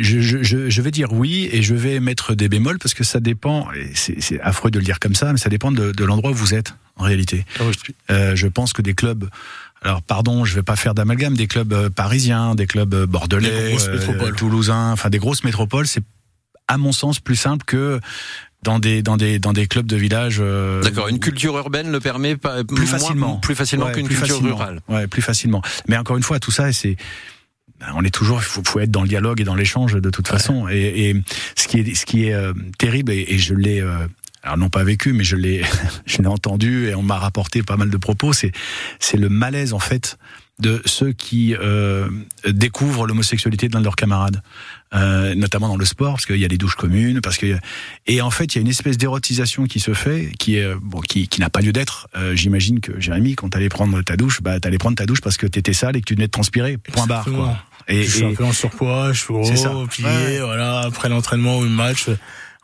je, 0.02 0.20
je, 0.20 0.70
je, 0.70 0.82
vais 0.82 0.92
dire 0.92 1.14
oui 1.14 1.50
et 1.52 1.62
je 1.62 1.76
vais 1.76 2.00
mettre 2.00 2.36
des 2.36 2.50
bémols 2.50 2.80
parce 2.80 2.94
que 2.94 3.04
ça 3.04 3.20
dépend, 3.20 3.68
c'est 3.94 4.40
affreux 4.42 4.72
de 4.72 4.80
le 4.80 4.86
dire 4.86 5.00
comme 5.00 5.16
ça, 5.16 5.32
mais 5.32 5.40
ça 5.40 5.50
dépend 5.50 5.72
de, 5.72 5.92
de 5.92 6.06
l'endroit 6.06 6.32
où 6.32 6.36
vous 6.36 6.54
êtes 6.54 6.74
en 6.96 7.04
réalité. 7.04 7.46
Ah 7.60 7.64
euh, 8.12 8.36
je 8.36 8.48
pense 8.48 8.74
que 8.74 8.82
des 8.82 8.94
clubs, 8.94 9.30
alors 9.82 10.02
pardon, 10.02 10.46
je 10.46 10.56
vais 10.56 10.64
pas 10.64 10.76
faire 10.76 10.94
d'amalgame, 10.94 11.36
des 11.36 11.48
clubs 11.48 11.72
euh, 11.74 11.90
parisiens, 11.90 12.56
des 12.56 12.68
clubs 12.68 12.94
euh, 12.94 13.06
bordelais, 13.06 13.76
euh, 13.88 14.32
toulousains, 14.32 14.92
enfin 14.92 15.10
des 15.10 15.20
grosses 15.20 15.44
métropoles, 15.44 15.88
c'est 15.88 16.04
à 16.68 16.78
mon 16.78 16.92
sens 16.92 17.20
plus 17.20 17.38
simple 17.38 17.64
que 17.66 18.00
dans 18.62 18.80
des 18.80 19.02
dans 19.02 19.16
des 19.16 19.40
dans 19.40 19.54
des 19.54 19.68
clubs 19.68 19.86
de 19.86 19.96
village. 19.96 20.44
D'accord, 20.84 21.08
une 21.08 21.20
culture 21.20 21.58
urbaine 21.58 21.92
le 21.92 22.00
permet 22.02 22.36
pas, 22.36 22.64
plus 22.64 22.86
facilement, 22.86 23.38
plus 23.38 23.56
facilement 23.56 23.90
qu'une 23.92 24.08
culture 24.08 24.42
rurale. 24.42 24.82
Ouais, 24.90 25.08
plus 25.08 25.22
facilement. 25.22 25.62
Mais 25.88 25.98
encore 25.98 26.18
une 26.18 26.24
fois, 26.24 26.40
tout 26.40 26.52
ça, 26.52 26.74
c'est 26.74 26.98
on 27.94 28.04
est 28.04 28.14
toujours, 28.14 28.40
il 28.40 28.44
faut, 28.44 28.80
être 28.80 28.92
dans 28.92 29.02
le 29.02 29.08
dialogue 29.08 29.42
et 29.42 29.44
dans 29.44 29.56
l'échange 29.56 29.94
de 29.94 30.10
toute 30.10 30.28
façon. 30.28 30.68
Et, 30.70 31.10
et, 31.10 31.22
ce 31.56 31.68
qui 31.68 31.80
est, 31.80 31.96
ce 31.96 32.06
qui 32.06 32.26
est 32.26 32.34
euh, 32.34 32.54
terrible, 32.78 33.12
et, 33.12 33.38
je 33.38 33.54
l'ai, 33.54 33.82
euh, 33.82 34.08
alors 34.44 34.58
non 34.58 34.70
pas 34.70 34.84
vécu, 34.84 35.14
mais 35.14 35.24
je 35.24 35.36
l'ai, 35.36 35.64
je 36.06 36.22
l'ai 36.22 36.28
entendu 36.28 36.88
et 36.88 36.96
on 36.96 37.04
m'a 37.04 37.18
rapporté 37.18 37.64
pas 37.64 37.78
mal 37.78 37.90
de 37.90 37.98
propos. 37.98 38.34
C'est, 38.34 38.52
c'est 39.00 39.18
le 39.18 39.30
malaise 39.30 39.74
en 39.74 39.80
fait 39.80 40.18
de 40.60 40.82
ceux 40.86 41.14
qui 41.14 41.56
euh, 41.56 42.10
découvrent 42.46 43.08
l'homosexualité 43.08 43.70
de 43.70 43.74
l'un 43.74 43.80
de 43.80 43.86
leurs 43.86 43.96
camarades, 43.96 44.42
euh, 44.94 45.36
notamment 45.36 45.68
dans 45.68 45.78
le 45.78 45.86
sport, 45.86 46.14
parce 46.14 46.26
qu'il 46.26 46.38
y 46.38 46.46
a 46.46 46.48
des 46.48 46.58
douches 46.58 46.76
communes, 46.76 47.22
parce 47.22 47.38
que 47.38 47.58
et 48.08 48.22
en 48.22 48.32
fait 48.32 48.54
il 48.54 48.56
y 48.56 48.60
a 48.60 48.62
une 48.62 48.68
espèce 48.68 48.98
d'érotisation 48.98 49.66
qui 49.66 49.80
se 49.80 49.94
fait, 49.94 50.32
qui 50.40 50.58
est 50.58 50.74
bon, 50.82 51.00
qui, 51.02 51.28
qui 51.28 51.42
n'a 51.42 51.50
pas 51.50 51.62
lieu 51.62 51.72
d'être. 51.72 52.08
Euh, 52.16 52.36
J'imagine 52.36 52.80
que 52.80 53.00
Jérémy, 53.00 53.36
quand 53.36 53.50
t'allais 53.50 53.70
prendre 53.70 54.02
ta 54.02 54.16
douche, 54.18 54.42
bah 54.42 54.60
t'allais 54.60 54.78
prendre 54.78 54.98
ta 54.98 55.06
douche 55.06 55.22
parce 55.22 55.38
que 55.38 55.48
t'étais 55.48 55.74
sale 55.74 55.96
et 55.96 56.02
que 56.02 56.06
tu 56.06 56.16
venais 56.16 56.28
de 56.28 56.32
transpirer. 56.32 56.78
Point 56.78 57.08
barre. 57.08 57.26
Quoi. 57.26 57.58
Et, 57.88 58.04
je 58.04 58.18
suis 58.18 58.26
un 58.26 58.34
peu 58.34 58.44
en 58.44 58.54
surpoids, 58.54 59.14
je 59.14 59.20
suis 59.20 59.34
gros, 59.34 59.88
plié, 59.88 60.40
voilà. 60.42 60.82
Après 60.82 61.10
l'entraînement 61.10 61.58
ou 61.58 61.64
le 61.64 61.70
match, 61.70 62.06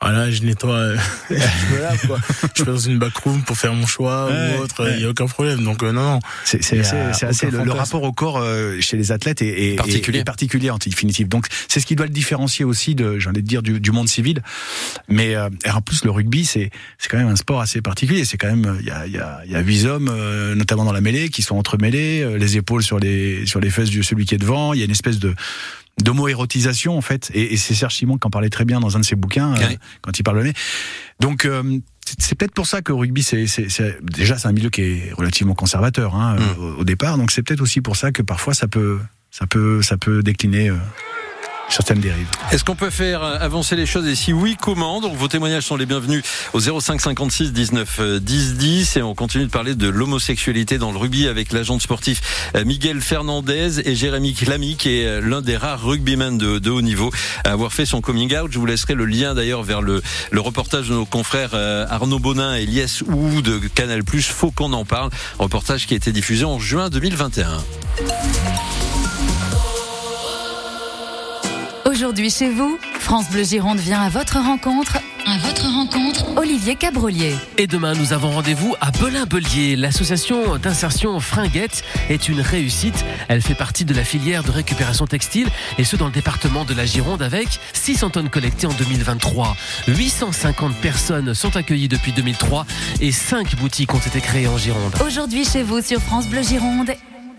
voilà, 0.02 0.30
je 0.30 0.44
nettoie, 0.44 0.76
euh, 0.76 0.98
je 1.30 1.74
me 1.74 1.82
lave 1.82 2.06
quoi. 2.06 2.20
je 2.54 2.64
vais 2.64 2.72
dans 2.72 2.78
une 2.78 3.00
backroom 3.00 3.44
pour 3.44 3.58
faire 3.58 3.74
mon 3.74 3.88
choix 3.88 4.30
ou 4.30 4.62
autre, 4.62 4.88
il 4.94 5.02
y 5.02 5.06
a 5.06 5.10
aucun 5.10 5.26
problème. 5.26 5.64
Donc 5.64 5.84
euh, 5.84 5.94
non, 5.94 6.04
non. 6.04 6.20
C'est 6.44 6.60
assez, 6.80 7.26
assez 7.26 7.50
le, 7.50 7.72
rapport 7.72 8.04
au 8.04 8.12
corps 8.12 8.38
euh, 8.38 8.80
chez 8.82 8.98
les 8.98 9.14
athlètes 9.14 9.42
est, 9.42 9.78
particulier. 9.78 10.24
particulier 10.26 10.70
en 10.70 10.78
définitive. 10.78 11.30
Donc 11.30 11.48
c'est 11.70 11.80
ce 11.80 11.86
qui 11.86 11.96
doit 11.96 12.08
le 12.08 12.12
différencier 12.12 12.66
aussi 12.66 12.94
de, 12.94 13.18
de 13.18 13.40
dire, 13.40 13.64
du, 13.64 13.80
du, 13.80 13.92
monde 13.92 14.10
civil. 14.10 14.44
Mais 15.08 15.36
en 15.38 15.82
plus 15.82 16.04
le 16.04 16.12
rugby, 16.12 16.46
c'est 16.46 16.72
c'est 16.98 17.10
quand 17.10 17.18
même 17.18 17.30
un 17.30 17.38
sport 17.38 17.62
assez 17.62 17.82
particulier. 17.82 18.26
C'est 18.26 18.38
quand 18.38 18.54
même 18.54 18.78
il 18.82 18.86
y 18.86 18.92
a 18.92 19.08
il 19.08 19.14
y 19.14 19.18
a 19.18 19.40
il 19.46 19.52
y 19.52 19.56
a 19.56 19.62
huit 19.62 19.86
hommes, 19.86 20.12
notamment 20.56 20.84
dans 20.84 20.94
la 20.94 21.02
mêlée, 21.02 21.30
qui 21.30 21.42
sont 21.42 21.56
entremêlés, 21.56 22.38
les 22.38 22.58
épaules 22.58 22.84
sur 22.84 23.00
les 23.00 23.46
sur 23.46 23.62
les 23.62 23.70
fesses 23.70 23.92
de 23.92 24.02
celui 24.02 24.26
qui 24.26 24.36
est 24.36 24.40
devant. 24.40 24.74
Il 24.74 24.80
y 24.80 24.82
a 24.82 24.86
une 24.86 24.92
espèce 24.92 25.20
de 25.20 25.34
d'homo-érotisation 26.02 26.98
en 26.98 27.02
fait, 27.02 27.32
et, 27.34 27.54
et 27.54 27.58
c'est 27.58 27.74
Serge 27.74 27.96
Simon 27.96 28.18
qui 28.18 28.28
en 28.28 28.30
parlait 28.30 28.50
très 28.50 28.66
bien 28.66 28.80
dans 28.80 28.98
un 28.98 29.00
de 29.00 29.06
ses 29.06 29.16
bouquins 29.16 29.56
euh, 29.56 29.76
quand 30.02 30.18
il 30.20 30.24
parlait. 30.24 30.54
Donc 31.20 31.46
euh, 31.46 31.80
c'est 32.20 32.36
peut-être 32.36 32.54
pour 32.54 32.68
ça 32.68 32.82
que 32.82 32.92
rugby, 32.92 33.24
c'est 33.24 33.46
déjà 34.02 34.38
c'est 34.38 34.48
un 34.48 34.52
milieu 34.52 34.70
qui 34.70 34.82
est 34.82 35.14
relativement 35.14 35.56
conservateur 35.56 36.16
hein, 36.16 36.36
mm. 36.36 36.62
au, 36.62 36.76
au, 36.80 36.84
départ, 36.84 37.18
donc 37.18 37.32
c'est 37.32 37.44
peut-être 37.44 37.62
aussi 37.62 37.82
pour 37.82 37.96
ça 37.96 38.12
que 38.12 38.22
parfois 38.22 38.54
ça 38.54 38.68
peut 38.68 39.00
ça 39.32 39.48
peut 39.48 39.82
ça 39.82 39.98
peut 39.98 40.24
décliner. 40.24 40.70
Euh, 40.70 40.78
certaines 41.70 42.00
dérives. 42.00 42.28
Est-ce 42.52 42.64
qu'on 42.64 42.76
peut 42.76 42.90
faire 42.90 43.24
avancer 43.24 43.76
les 43.76 43.86
choses 43.86 44.08
et 44.08 44.16
si 44.16 44.34
oui, 44.34 44.56
comment 44.60 45.02
Donc 45.02 45.16
vos 45.16 45.28
témoignages 45.28 45.64
sont 45.64 45.76
les 45.76 45.86
bienvenus 45.86 46.24
au 46.54 46.60
05 46.60 47.02
56 47.02 47.54
19 47.54 48.20
10 48.22 48.56
10 48.56 48.98
et 48.98 49.02
on 49.02 49.16
continue 49.16 49.46
de 49.46 49.50
parler 49.50 49.76
de 49.76 49.88
l'homosexualité 49.88 50.78
dans 50.78 50.92
le 50.92 50.98
rugby 50.98 51.28
avec 51.28 51.52
l'agent 51.52 51.80
sportif 51.80 52.50
euh, 52.56 52.66
Miguel 52.66 53.02
Fernandez 53.02 53.88
et 53.88 53.96
Jérémy 53.96 54.34
Clamy 54.34 54.76
qui 54.76 55.00
est 55.00 55.06
euh, 55.06 55.22
l'un 55.22 55.42
des 55.42 55.58
rares 55.58 55.84
rugbymen 55.84 56.38
de, 56.38 56.70
haut 56.70 56.82
niveau 56.82 57.12
à 57.44 57.52
avoir 57.52 57.74
fait 57.74 57.86
son 57.86 58.02
coming 58.02 58.36
out. 58.38 58.52
Je 58.52 58.60
vous 58.60 58.66
laisserai 58.66 58.94
le 58.94 59.06
lien 59.06 59.34
d'ailleurs 59.34 59.64
vers 59.64 59.82
le, 59.82 60.02
reportage 60.34 60.90
de 60.90 60.94
nos 60.94 61.06
confrères 61.06 61.52
euh, 61.54 61.86
Arnaud 61.90 62.20
Bonin 62.20 62.56
et 62.56 62.66
Lies 62.66 63.02
Ou 63.08 63.42
de 63.42 63.58
Canal+. 63.74 64.02
Faut 64.22 64.52
qu'on 64.52 64.74
en 64.74 64.86
parle. 64.86 65.10
Reportage 65.40 65.88
qui 65.88 65.94
a 65.94 65.98
été 65.98 66.12
diffusé 66.12 66.46
en 66.46 66.60
juin 66.60 66.90
2021. 66.90 67.64
Aujourd'hui 71.96 72.30
chez 72.30 72.50
vous, 72.50 72.78
France 73.00 73.30
Bleu 73.30 73.46
Gironde 73.46 73.78
vient 73.78 74.02
à 74.02 74.10
votre 74.10 74.38
rencontre. 74.38 74.98
À 75.26 75.38
votre 75.38 75.66
rencontre, 75.66 76.26
Olivier 76.36 76.76
Cabrolier. 76.76 77.34
Et 77.58 77.68
demain, 77.68 77.94
nous 77.94 78.12
avons 78.12 78.32
rendez-vous 78.32 78.76
à 78.82 78.92
Belin-Belier. 78.92 79.78
L'association 79.78 80.58
d'insertion 80.58 81.18
Fringuette 81.22 81.86
est 82.10 82.28
une 82.28 82.42
réussite. 82.42 83.06
Elle 83.30 83.42
fait 83.42 83.56
partie 83.56 83.86
de 83.86 83.94
la 83.94 84.04
filière 84.04 84.44
de 84.44 84.52
récupération 84.52 85.08
textile 85.08 85.48
et 85.78 85.86
ce 85.86 85.96
dans 85.96 86.08
le 86.08 86.12
département 86.12 86.66
de 86.66 86.74
la 86.74 86.86
Gironde 86.86 87.22
avec 87.22 87.48
600 87.72 88.10
tonnes 88.10 88.30
collectées 88.30 88.68
en 88.68 88.74
2023. 88.74 89.56
850 89.88 90.76
personnes 90.82 91.34
sont 91.34 91.56
accueillies 91.56 91.88
depuis 91.88 92.12
2003 92.12 92.66
et 93.00 93.14
5 93.14 93.56
boutiques 93.56 93.94
ont 93.94 94.00
été 94.00 94.20
créées 94.20 94.50
en 94.50 94.58
Gironde. 94.58 94.94
Aujourd'hui 95.06 95.46
chez 95.46 95.64
vous 95.64 95.82
sur 95.82 96.02
France 96.02 96.28
Bleu 96.28 96.44
Gironde. 96.44 96.92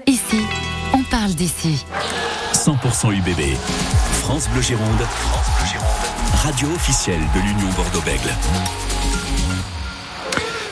Ici, 0.06 0.40
on 0.94 1.02
parle 1.02 1.34
d'ici. 1.34 1.84
100% 2.56 3.12
UBB. 3.12 3.54
France 4.22 4.48
Bleu 4.48 4.62
Gironde. 4.62 5.02
France 5.28 5.46
Bleu 5.58 5.66
Gironde. 5.66 6.36
Radio 6.42 6.68
officielle 6.74 7.20
de 7.34 7.40
l'Union 7.40 7.70
Bordeaux-Bègle. 7.76 8.85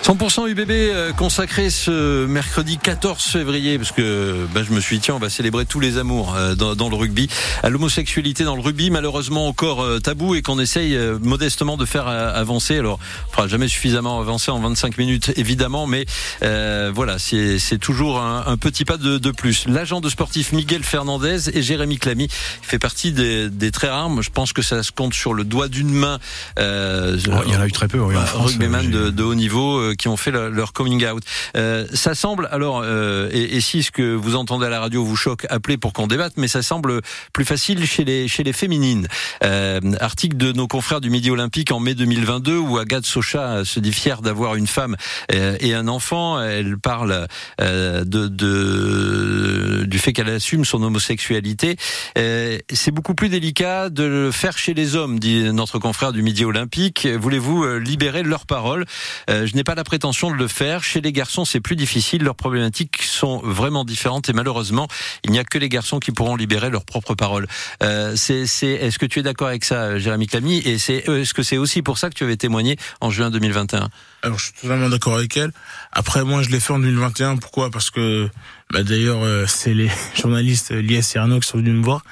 100% 0.05 0.51
UBB 0.51 0.71
euh, 0.71 1.13
consacré 1.15 1.71
ce 1.71 2.27
mercredi 2.27 2.77
14 2.77 3.25
février 3.25 3.79
parce 3.79 3.91
que 3.91 4.47
ben, 4.53 4.63
je 4.63 4.75
me 4.75 4.81
suis 4.81 4.97
dit 4.97 5.01
tiens 5.01 5.15
on 5.15 5.19
va 5.19 5.31
célébrer 5.31 5.65
tous 5.65 5.81
les 5.81 5.97
amours 5.97 6.35
euh, 6.35 6.55
dans, 6.55 6.75
dans, 6.75 6.91
le 6.91 6.95
rugby. 6.95 7.31
À 7.63 7.71
l'homosexualité 7.71 8.45
dans 8.45 8.55
le 8.55 8.61
rugby 8.61 8.91
malheureusement 8.91 9.49
encore 9.49 9.83
euh, 9.83 10.01
tabou 10.01 10.35
et 10.35 10.43
qu'on 10.43 10.59
essaye 10.59 10.95
modestement 11.23 11.79
de 11.79 11.87
faire 11.87 12.07
avancer. 12.07 12.77
Alors 12.77 12.99
on 13.31 13.33
fera 13.33 13.49
jamais 13.49 13.67
suffisamment 13.67 14.21
avancer 14.21 14.51
en 14.51 14.61
25 14.61 14.99
minutes 14.99 15.33
évidemment 15.37 15.87
mais 15.87 16.05
euh, 16.43 16.93
voilà 16.95 17.17
c'est 17.19 17.79
toujours 17.81 18.21
un, 18.21 18.45
un, 18.47 18.59
petit 18.59 18.85
pas 18.85 18.99
de, 18.99 19.17
de 19.17 19.31
plus. 19.31 19.65
L'agent 19.69 20.03
de 20.03 20.11
sportif 20.11 20.53
Miguel 20.53 20.83
Fernandez 20.83 21.49
et 21.57 21.63
Jérémy 21.63 21.97
Clamy 21.97 22.29
fait 22.29 22.79
partie 22.79 23.13
des, 23.13 23.49
des, 23.49 23.71
très 23.71 23.89
rares 23.89 24.21
je 24.21 24.29
pense 24.29 24.53
que 24.53 24.61
ça 24.61 24.83
se 24.83 24.93
compte 24.93 25.15
sur 25.15 25.33
le 25.33 25.45
doigt 25.45 25.69
d'une 25.69 25.95
main 25.95 26.19
euh, 26.59 27.17
oh, 27.33 27.41
il 27.47 27.55
y 27.55 27.57
en 27.57 27.61
a 27.63 27.67
eu 27.67 27.73
très 27.73 27.89
peu 27.89 28.01
oui, 28.01 28.15
en 28.19 28.27
France, 28.27 28.51
rugbyman 28.51 28.91
de, 28.91 29.09
de 29.09 29.23
haut 29.23 29.35
niveau 29.35 29.94
qui 29.97 30.09
ont 30.09 30.17
fait 30.17 30.31
leur 30.31 30.73
coming 30.73 31.05
out. 31.07 31.23
Euh, 31.57 31.87
ça 31.93 32.15
semble, 32.15 32.49
alors, 32.51 32.83
euh, 32.85 33.29
et, 33.33 33.57
et, 33.57 33.61
si 33.61 33.83
ce 33.83 33.91
que 33.91 34.15
vous 34.15 34.37
entendez 34.37 34.67
à 34.67 34.71
la 34.71 34.81
radio 34.81 35.05
vous 35.05 35.17
choque, 35.17 35.47
appelez 35.51 35.77
pour 35.77 35.93
qu'on 35.93 36.07
débatte, 36.07 36.35
mais 36.37 36.49
ça 36.49 36.63
semble 36.63 37.01
plus 37.33 37.45
facile 37.45 37.87
chez 37.87 38.05
les, 38.05 38.29
chez 38.29 38.43
les 38.43 38.53
féminines. 38.53 39.09
Euh, 39.43 39.81
article 40.01 40.37
de 40.37 40.53
nos 40.53 40.69
confrères 40.69 41.01
du 41.01 41.11
Midi 41.11 41.31
Olympique 41.31 41.71
en 41.73 41.81
mai 41.81 41.95
2022 41.95 42.59
où 42.59 42.79
Agathe 42.79 43.07
Socha 43.07 43.65
se 43.65 43.81
dit 43.81 43.93
fière 43.93 44.23
d'avoir 44.23 44.57
une 44.57 44.67
femme 44.67 44.97
euh, 45.33 45.57
et 45.61 45.75
un 45.75 45.89
enfant. 45.89 46.41
Elle 46.41 46.79
parle 46.79 47.27
euh, 47.61 48.05
de, 48.05 48.29
de, 48.29 49.85
du 49.87 49.99
fait 49.99 50.13
qu'elle 50.13 50.31
assume 50.31 50.65
son 50.65 50.83
homosexualité. 50.83 51.77
Euh, 52.19 52.59
c'est 52.73 52.91
beaucoup 52.91 53.15
plus 53.15 53.29
délicat 53.29 53.91
de 53.91 54.05
le 54.05 54.31
faire 54.31 54.59
chez 54.59 54.75
les 54.75 54.97
hommes, 54.97 55.19
dit 55.19 55.53
notre 55.53 55.79
confrère 55.79 56.13
du 56.13 56.23
Midi 56.23 56.45
Olympique. 56.45 57.07
Voulez-vous 57.07 57.79
libérer 57.79 58.23
leur 58.23 58.47
parole? 58.47 58.85
Je 59.29 59.55
n'ai 59.55 59.65
pas 59.65 59.75
la 59.75 59.84
prétention 59.85 60.31
de 60.31 60.37
le 60.37 60.49
faire. 60.49 60.83
Chez 60.83 61.01
les 61.01 61.13
garçons, 61.13 61.45
c'est 61.45 61.61
plus 61.61 61.77
difficile. 61.77 62.23
Leurs 62.23 62.35
problématiques 62.35 63.03
sont 63.03 63.39
vraiment 63.39 63.85
différentes 63.85 64.29
et 64.29 64.33
malheureusement, 64.33 64.89
il 65.25 65.31
n'y 65.31 65.39
a 65.39 65.45
que 65.45 65.59
les 65.59 65.69
garçons 65.69 66.01
qui 66.01 66.11
pourront 66.11 66.37
libérer 66.37 66.71
leurs 66.71 66.85
propres 66.85 67.15
paroles. 67.15 67.47
Euh, 67.83 68.15
est-ce 68.15 68.99
que 68.99 69.07
tu 69.07 69.21
es 69.21 69.23
d'accord 69.23 69.49
avec 69.49 69.65
ça, 69.65 69.99
Jérémy 69.99 70.27
Clamy? 70.27 70.59
Et 70.59 70.79
c'est, 70.79 71.09
euh, 71.09 71.21
est-ce 71.21 71.35
que 71.35 71.43
c'est 71.43 71.59
aussi 71.59 71.83
pour 71.83 71.99
ça 71.99 72.11
que 72.11 72.15
tu 72.15 72.25
avais 72.25 72.37
témoigné 72.37 72.77
en 73.01 73.11
juin 73.11 73.31
2021 73.31 73.89
Alors, 74.23 74.39
je 74.39 74.47
suis 74.47 74.55
totalement 74.55 74.89
d'accord 74.89 75.15
avec 75.15 75.37
elle. 75.37 75.53
Après, 75.93 76.25
moi, 76.25 76.43
je 76.43 76.51
l'ai 76.51 76.61
fait 76.61 76.73
en 76.73 76.79
2021. 76.79 77.37
Pourquoi? 77.37 77.71
Parce 77.71 77.91
que, 77.91 78.29
bah, 78.73 78.83
d'ailleurs, 78.83 79.23
euh, 79.23 79.45
c'est 79.47 79.75
les 79.75 79.91
journalistes 80.21 80.73
Lies 80.73 81.13
et 81.15 81.19
Arnaud 81.19 81.41
qui 81.41 81.49
sont 81.49 81.59
venus 81.59 81.75
me 81.75 81.85
voir. 81.85 82.03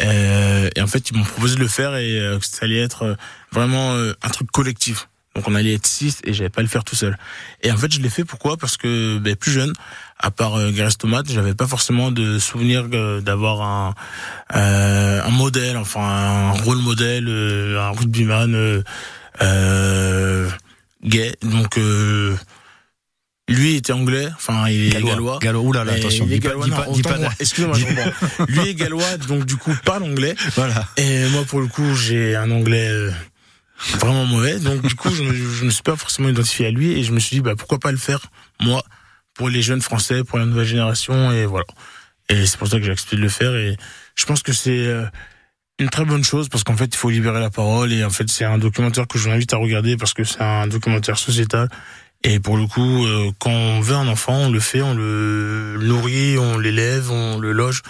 Et 0.00 0.80
en 0.80 0.86
fait, 0.86 1.10
ils 1.10 1.16
m'ont 1.16 1.24
proposé 1.24 1.56
de 1.56 1.60
le 1.60 1.66
faire 1.66 1.96
et 1.96 2.38
que 2.38 2.46
ça 2.46 2.66
allait 2.66 2.78
être 2.78 3.16
vraiment 3.50 3.96
un 3.96 4.28
truc 4.28 4.48
collectif. 4.52 5.08
Donc 5.38 5.46
on 5.46 5.54
allait 5.54 5.74
être 5.74 5.86
six 5.86 6.18
et 6.24 6.34
j'allais 6.34 6.48
pas 6.48 6.62
le 6.62 6.66
faire 6.66 6.82
tout 6.82 6.96
seul. 6.96 7.16
Et 7.62 7.70
en 7.70 7.76
fait, 7.76 7.92
je 7.94 8.00
l'ai 8.00 8.08
fait 8.08 8.24
pourquoi? 8.24 8.56
Parce 8.56 8.76
que 8.76 9.18
ben, 9.18 9.36
plus 9.36 9.52
jeune, 9.52 9.72
à 10.18 10.32
part 10.32 10.56
euh, 10.56 10.72
Grèce 10.72 10.98
Tomate, 10.98 11.30
j'avais 11.30 11.54
pas 11.54 11.68
forcément 11.68 12.10
de 12.10 12.40
souvenir 12.40 12.88
euh, 12.92 13.20
d'avoir 13.20 13.62
un 13.62 13.94
euh, 14.56 15.22
un 15.24 15.30
modèle, 15.30 15.76
enfin 15.76 16.00
un 16.00 16.50
rôle 16.50 16.78
modèle, 16.78 17.26
euh, 17.28 17.80
un 17.80 17.90
rugbyman 17.90 18.52
euh, 18.52 18.82
euh, 19.40 20.50
gay. 21.04 21.36
Donc 21.42 21.78
lui 23.46 23.76
était 23.76 23.92
anglais, 23.92 24.26
enfin 24.34 24.68
il 24.68 24.96
est 24.96 25.04
gallois. 25.04 25.38
Gallois, 25.40 25.62
oulala, 25.62 25.92
attention. 25.92 26.24
Il 26.26 26.32
est 26.32 26.40
gallois, 26.40 26.66
excusez-moi, 27.38 27.76
Lui 28.48 28.70
est 28.70 28.74
gallois, 28.74 29.18
donc 29.28 29.44
du 29.44 29.54
coup 29.54 29.72
parle 29.84 30.02
anglais. 30.02 30.34
Voilà. 30.56 30.84
Et 30.96 31.28
moi 31.28 31.44
pour 31.44 31.60
le 31.60 31.68
coup 31.68 31.94
j'ai 31.94 32.34
un 32.34 32.50
anglais 32.50 32.90
vraiment 33.78 34.26
mauvais. 34.26 34.58
Donc 34.58 34.82
du 34.86 34.94
coup, 34.94 35.10
je 35.10 35.22
me, 35.22 35.64
me 35.64 35.70
suis 35.70 35.82
pas 35.82 35.96
forcément 35.96 36.28
identifié 36.28 36.66
à 36.66 36.70
lui 36.70 36.92
et 36.92 37.02
je 37.02 37.12
me 37.12 37.20
suis 37.20 37.36
dit 37.36 37.42
bah 37.42 37.54
pourquoi 37.56 37.78
pas 37.78 37.92
le 37.92 37.98
faire 37.98 38.20
moi 38.60 38.82
pour 39.34 39.48
les 39.48 39.62
jeunes 39.62 39.80
Français, 39.80 40.24
pour 40.24 40.38
la 40.38 40.46
nouvelle 40.46 40.66
génération 40.66 41.32
et 41.32 41.46
voilà. 41.46 41.66
Et 42.28 42.44
c'est 42.46 42.58
pour 42.58 42.68
ça 42.68 42.78
que 42.78 42.84
j'ai 42.84 42.92
accepté 42.92 43.16
de 43.16 43.22
le 43.22 43.28
faire 43.28 43.54
et 43.54 43.76
je 44.14 44.26
pense 44.26 44.42
que 44.42 44.52
c'est 44.52 44.86
euh, 44.86 45.06
une 45.78 45.88
très 45.88 46.04
bonne 46.04 46.24
chose 46.24 46.48
parce 46.48 46.64
qu'en 46.64 46.76
fait 46.76 46.86
il 46.86 46.96
faut 46.96 47.08
libérer 47.08 47.40
la 47.40 47.50
parole 47.50 47.92
et 47.92 48.04
en 48.04 48.10
fait 48.10 48.28
c'est 48.28 48.44
un 48.44 48.58
documentaire 48.58 49.06
que 49.06 49.18
je 49.18 49.28
vous 49.28 49.34
invite 49.34 49.52
à 49.54 49.56
regarder 49.56 49.96
parce 49.96 50.12
que 50.12 50.24
c'est 50.24 50.42
un 50.42 50.66
documentaire 50.66 51.18
sociétal 51.18 51.68
et 52.24 52.40
pour 52.40 52.56
le 52.56 52.66
coup 52.66 53.06
euh, 53.06 53.30
quand 53.38 53.50
on 53.50 53.80
veut 53.80 53.94
un 53.94 54.08
enfant 54.08 54.34
on 54.34 54.50
le 54.50 54.60
fait 54.60 54.82
on 54.82 54.94
le 54.94 55.78
nourrit 55.80 56.36
on 56.36 56.58
l'élève 56.58 57.10
on 57.12 57.38
le 57.38 57.52
loge 57.52 57.82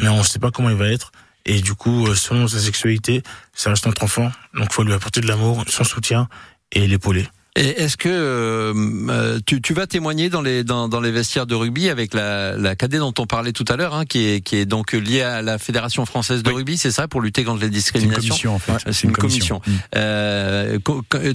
mais 0.00 0.08
on 0.08 0.18
ne 0.18 0.24
sait 0.24 0.40
pas 0.40 0.50
comment 0.50 0.68
il 0.68 0.76
va 0.76 0.88
être 0.88 1.12
et 1.48 1.60
du 1.60 1.74
coup, 1.74 2.06
euh, 2.06 2.14
selon 2.14 2.46
sa 2.46 2.60
sexualité, 2.60 3.22
ça 3.54 3.70
reste 3.70 3.86
notre 3.86 4.04
enfant. 4.04 4.30
Donc, 4.54 4.72
faut 4.72 4.84
lui 4.84 4.92
apporter 4.92 5.20
de 5.20 5.26
l'amour, 5.26 5.64
son 5.68 5.82
soutien 5.82 6.28
et 6.70 6.86
l'épauler. 6.86 7.26
Et 7.56 7.82
est-ce 7.82 7.96
que 7.96 8.08
euh, 8.08 8.72
euh, 9.08 9.40
tu, 9.44 9.60
tu, 9.60 9.74
vas 9.74 9.88
témoigner 9.88 10.28
dans 10.28 10.42
les 10.42 10.62
dans, 10.62 10.88
dans, 10.88 11.00
les 11.00 11.10
vestiaires 11.10 11.46
de 11.46 11.56
rugby 11.56 11.88
avec 11.88 12.14
la, 12.14 12.52
la 12.52 12.76
cadet 12.76 12.98
dont 12.98 13.14
on 13.18 13.26
parlait 13.26 13.52
tout 13.52 13.64
à 13.66 13.76
l'heure, 13.76 13.94
hein, 13.94 14.04
qui 14.04 14.26
est 14.26 14.40
qui 14.42 14.56
est 14.56 14.66
donc 14.66 14.92
liée 14.92 15.22
à 15.22 15.42
la 15.42 15.58
fédération 15.58 16.06
française 16.06 16.44
de 16.44 16.50
rugby, 16.50 16.76
c'est 16.76 16.92
ça, 16.92 17.08
pour 17.08 17.20
lutter 17.20 17.42
contre 17.42 17.62
les 17.62 17.70
discriminations. 17.70 18.20
C'est 18.36 18.44
une 18.44 18.50
commission 18.50 18.54
en 18.54 18.58
fait. 18.60 18.92
c'est 18.92 19.08
une, 19.08 19.12
commission. 19.12 19.60
Euh, 19.96 20.78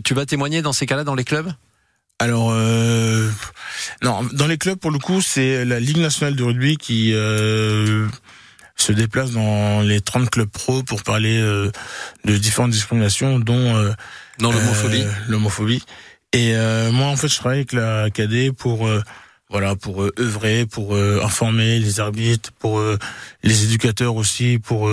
tu 0.06 0.14
vas 0.14 0.26
témoigner 0.26 0.62
dans 0.62 0.72
ces 0.72 0.86
cas-là 0.86 1.04
dans 1.04 1.16
les 1.16 1.26
clubs? 1.26 1.52
Alors 2.20 2.52
euh, 2.52 3.30
non, 4.02 4.22
dans 4.32 4.48
les 4.48 4.58
clubs 4.58 4.80
pour 4.80 4.92
le 4.92 5.00
coup, 5.00 5.22
c'est 5.22 5.66
la 5.66 5.82
Ligue 5.82 5.98
nationale 5.98 6.38
de 6.38 6.44
rugby 6.44 6.78
qui 6.78 7.12
euh, 7.14 8.08
se 8.76 8.92
déplace 8.92 9.32
dans 9.32 9.82
les 9.82 10.02
30 10.02 10.30
clubs 10.30 10.50
pro 10.50 10.84
pour 10.84 11.04
parler 11.04 11.40
euh, 11.40 11.72
de 12.26 12.38
différentes 12.38 12.72
discriminations, 12.72 13.40
dont 13.40 13.76
euh, 13.76 13.92
dans 14.40 14.52
l'homophobie. 14.52 15.04
Euh, 15.04 15.12
l'homophobie. 15.28 15.84
Et 16.34 16.56
moi, 16.92 17.08
en 17.08 17.16
fait, 17.16 17.28
je 17.28 17.36
travaille 17.36 17.60
avec 17.60 17.74
la 17.74 18.10
KD 18.10 18.52
pour 18.52 18.90
voilà 19.52 19.76
pour 19.76 20.04
œuvrer, 20.18 20.66
pour 20.66 20.96
informer 20.96 21.78
les 21.78 22.00
arbitres, 22.00 22.52
pour 22.54 22.82
les 23.44 23.64
éducateurs 23.66 24.16
aussi, 24.16 24.58
pour 24.58 24.90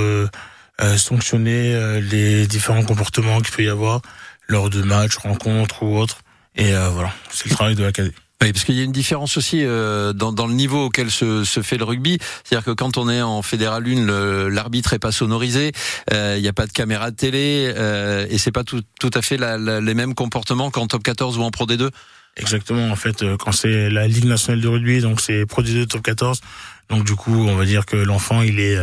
sanctionner 0.99 1.99
les 2.03 2.47
différents 2.47 2.83
comportements 2.83 3.41
qu'il 3.41 3.55
peut 3.55 3.65
y 3.65 3.71
avoir 3.71 4.03
lors 4.49 4.69
de 4.69 4.83
matchs, 4.83 5.17
rencontres 5.17 5.83
ou 5.83 5.97
autres. 5.97 6.19
Et 6.57 6.73
voilà, 6.73 7.11
c'est 7.31 7.49
le 7.49 7.55
travail 7.55 7.75
de 7.75 7.85
la 7.85 7.93
KD. 7.93 8.13
Oui, 8.43 8.55
parce 8.55 8.65
qu'il 8.65 8.75
y 8.75 8.81
a 8.81 8.85
une 8.85 8.93
différence 8.93 9.37
aussi 9.37 9.65
euh, 9.65 10.15
dans, 10.15 10.33
dans, 10.33 10.47
le 10.47 10.55
niveau 10.55 10.87
auquel 10.87 11.11
se, 11.11 11.45
se 11.45 11.61
fait 11.61 11.77
le 11.77 11.85
rugby. 11.85 12.19
C'est-à-dire 12.43 12.65
que 12.65 12.71
quand 12.71 12.97
on 12.97 13.11
est 13.11 13.21
en 13.21 13.43
fédéral 13.43 13.85
1, 13.87 14.49
l'arbitre 14.49 14.95
est 14.95 14.99
pas 14.99 15.13
sonorisé, 15.13 15.73
euh, 16.13 16.37
il 16.39 16.43
n'y 16.43 16.49
a 16.49 16.55
pas 16.55 16.67
de 16.67 16.73
caméra 16.73 17.11
de 17.11 17.17
télé, 17.17 17.71
euh, 17.77 18.27
et 18.31 18.39
c'est 18.39 18.51
pas 18.51 18.65
tout, 18.65 18.81
tout 18.99 19.11
à 19.13 19.21
fait 19.21 19.37
la, 19.37 19.59
les 19.59 19.95
mêmes 19.95 20.15
comportements 20.15 20.71
qu'en 20.71 20.87
top 20.87 21.03
14 21.03 21.37
ou 21.37 21.43
en 21.43 21.51
Pro 21.51 21.67
D2 21.67 21.91
Exactement, 22.39 22.91
en 22.91 22.97
fait, 22.97 23.23
euh, 23.23 23.37
quand 23.37 23.53
c'est 23.53 23.91
la 23.91 24.09
Ligue 24.09 24.25
nationale 24.25 24.63
de 24.63 24.69
rugby, 24.69 25.01
donc 25.01 25.21
c'est 25.21 25.45
Pro 25.45 25.63
D2 25.63 25.87
top 25.87 26.03
14, 26.03 26.41
donc 26.89 27.05
du 27.05 27.17
coup, 27.17 27.47
on 27.47 27.57
va 27.57 27.67
dire 27.67 27.85
que 27.85 27.97
l'enfant, 27.97 28.41
il 28.41 28.59
est 28.59 28.79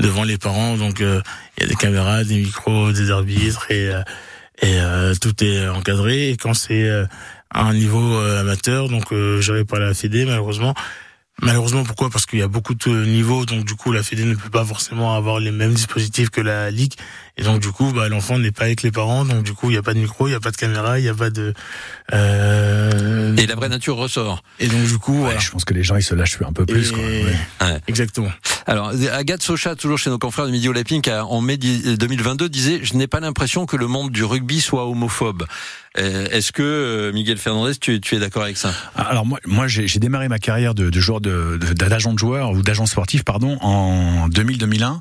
devant 0.00 0.24
les 0.24 0.36
parents, 0.36 0.76
donc 0.76 0.98
il 0.98 1.22
y 1.60 1.62
a 1.62 1.66
des 1.66 1.76
caméras, 1.76 2.24
des 2.24 2.38
micros, 2.38 2.90
des 2.90 3.10
arbitres, 3.12 3.70
et, 3.70 3.92
et 4.62 4.78
tout 5.20 5.42
est 5.42 5.66
encadré. 5.68 6.30
Et 6.30 6.36
quand 6.36 6.52
c'est 6.52 6.86
à 7.56 7.62
un 7.62 7.72
niveau 7.72 8.14
euh, 8.14 8.40
amateur, 8.40 8.88
donc 8.88 9.12
euh, 9.12 9.40
j'avais 9.40 9.64
pas 9.64 9.78
la 9.78 9.94
Fédé 9.94 10.24
malheureusement. 10.26 10.74
Malheureusement, 11.42 11.84
pourquoi? 11.84 12.08
Parce 12.08 12.24
qu'il 12.24 12.38
y 12.38 12.42
a 12.42 12.48
beaucoup 12.48 12.74
de 12.74 13.04
niveaux, 13.04 13.44
donc 13.44 13.66
du 13.66 13.74
coup, 13.74 13.92
la 13.92 14.02
Fédé 14.02 14.24
ne 14.24 14.34
peut 14.34 14.48
pas 14.48 14.64
forcément 14.64 15.14
avoir 15.14 15.38
les 15.38 15.50
mêmes 15.50 15.74
dispositifs 15.74 16.30
que 16.30 16.40
la 16.40 16.70
Ligue, 16.70 16.94
et 17.36 17.42
donc 17.42 17.60
du 17.60 17.70
coup, 17.72 17.92
bah, 17.92 18.08
l'enfant 18.08 18.38
n'est 18.38 18.52
pas 18.52 18.64
avec 18.64 18.82
les 18.82 18.90
parents, 18.90 19.26
donc 19.26 19.42
du 19.42 19.52
coup, 19.52 19.68
il 19.68 19.72
n'y 19.72 19.78
a 19.78 19.82
pas 19.82 19.92
de 19.92 19.98
micro, 19.98 20.26
il 20.26 20.30
n'y 20.30 20.36
a 20.36 20.40
pas 20.40 20.50
de 20.50 20.56
caméra, 20.56 20.98
il 20.98 21.02
n'y 21.02 21.10
a 21.10 21.14
pas 21.14 21.28
de. 21.28 21.52
Euh... 22.14 23.36
Et 23.36 23.46
la 23.46 23.54
vraie 23.54 23.68
nature 23.68 23.96
ressort. 23.96 24.42
Et 24.60 24.68
donc 24.68 24.86
du 24.86 24.96
coup, 24.98 25.12
ouais, 25.12 25.20
voilà. 25.24 25.38
je 25.38 25.50
pense 25.50 25.66
que 25.66 25.74
les 25.74 25.82
gens 25.82 25.96
ils 25.96 26.02
se 26.02 26.14
lâchent 26.14 26.40
un 26.40 26.54
peu 26.54 26.64
plus. 26.64 26.90
Quoi. 26.90 27.00
Ouais. 27.00 27.80
Exactement. 27.86 28.30
Alors, 28.68 28.92
Agathe 29.12 29.42
Socha, 29.42 29.76
toujours 29.76 29.98
chez 29.98 30.10
nos 30.10 30.18
confrères 30.18 30.46
du 30.46 30.52
Midi 30.52 30.68
en 30.68 31.40
mai 31.40 31.56
2022, 31.56 32.48
disait 32.48 32.80
:«Je 32.82 32.94
n'ai 32.94 33.06
pas 33.06 33.20
l'impression 33.20 33.64
que 33.64 33.76
le 33.76 33.86
monde 33.86 34.10
du 34.10 34.24
rugby 34.24 34.60
soit 34.60 34.86
homophobe. 34.86 35.46
Euh, 35.98 36.26
est-ce 36.30 36.50
que 36.50 36.62
euh, 36.62 37.12
Miguel 37.12 37.38
Fernandez, 37.38 37.76
tu, 37.76 38.00
tu 38.00 38.16
es 38.16 38.18
d'accord 38.18 38.42
avec 38.42 38.56
ça? 38.56 38.72
Alors 38.96 39.24
moi, 39.24 39.38
moi 39.46 39.68
j'ai 39.68 39.86
démarré 40.00 40.28
ma 40.28 40.40
carrière 40.40 40.74
de, 40.74 40.90
de 40.90 41.00
joueur 41.00 41.20
de 41.20 41.58
d'agent 41.74 42.12
de, 42.12 42.18
joueur 42.18 42.50
ou 42.50 42.62
d'agent 42.62 42.86
sportif, 42.86 43.24
pardon, 43.24 43.56
en 43.60 44.28
2000-2001 44.28 45.00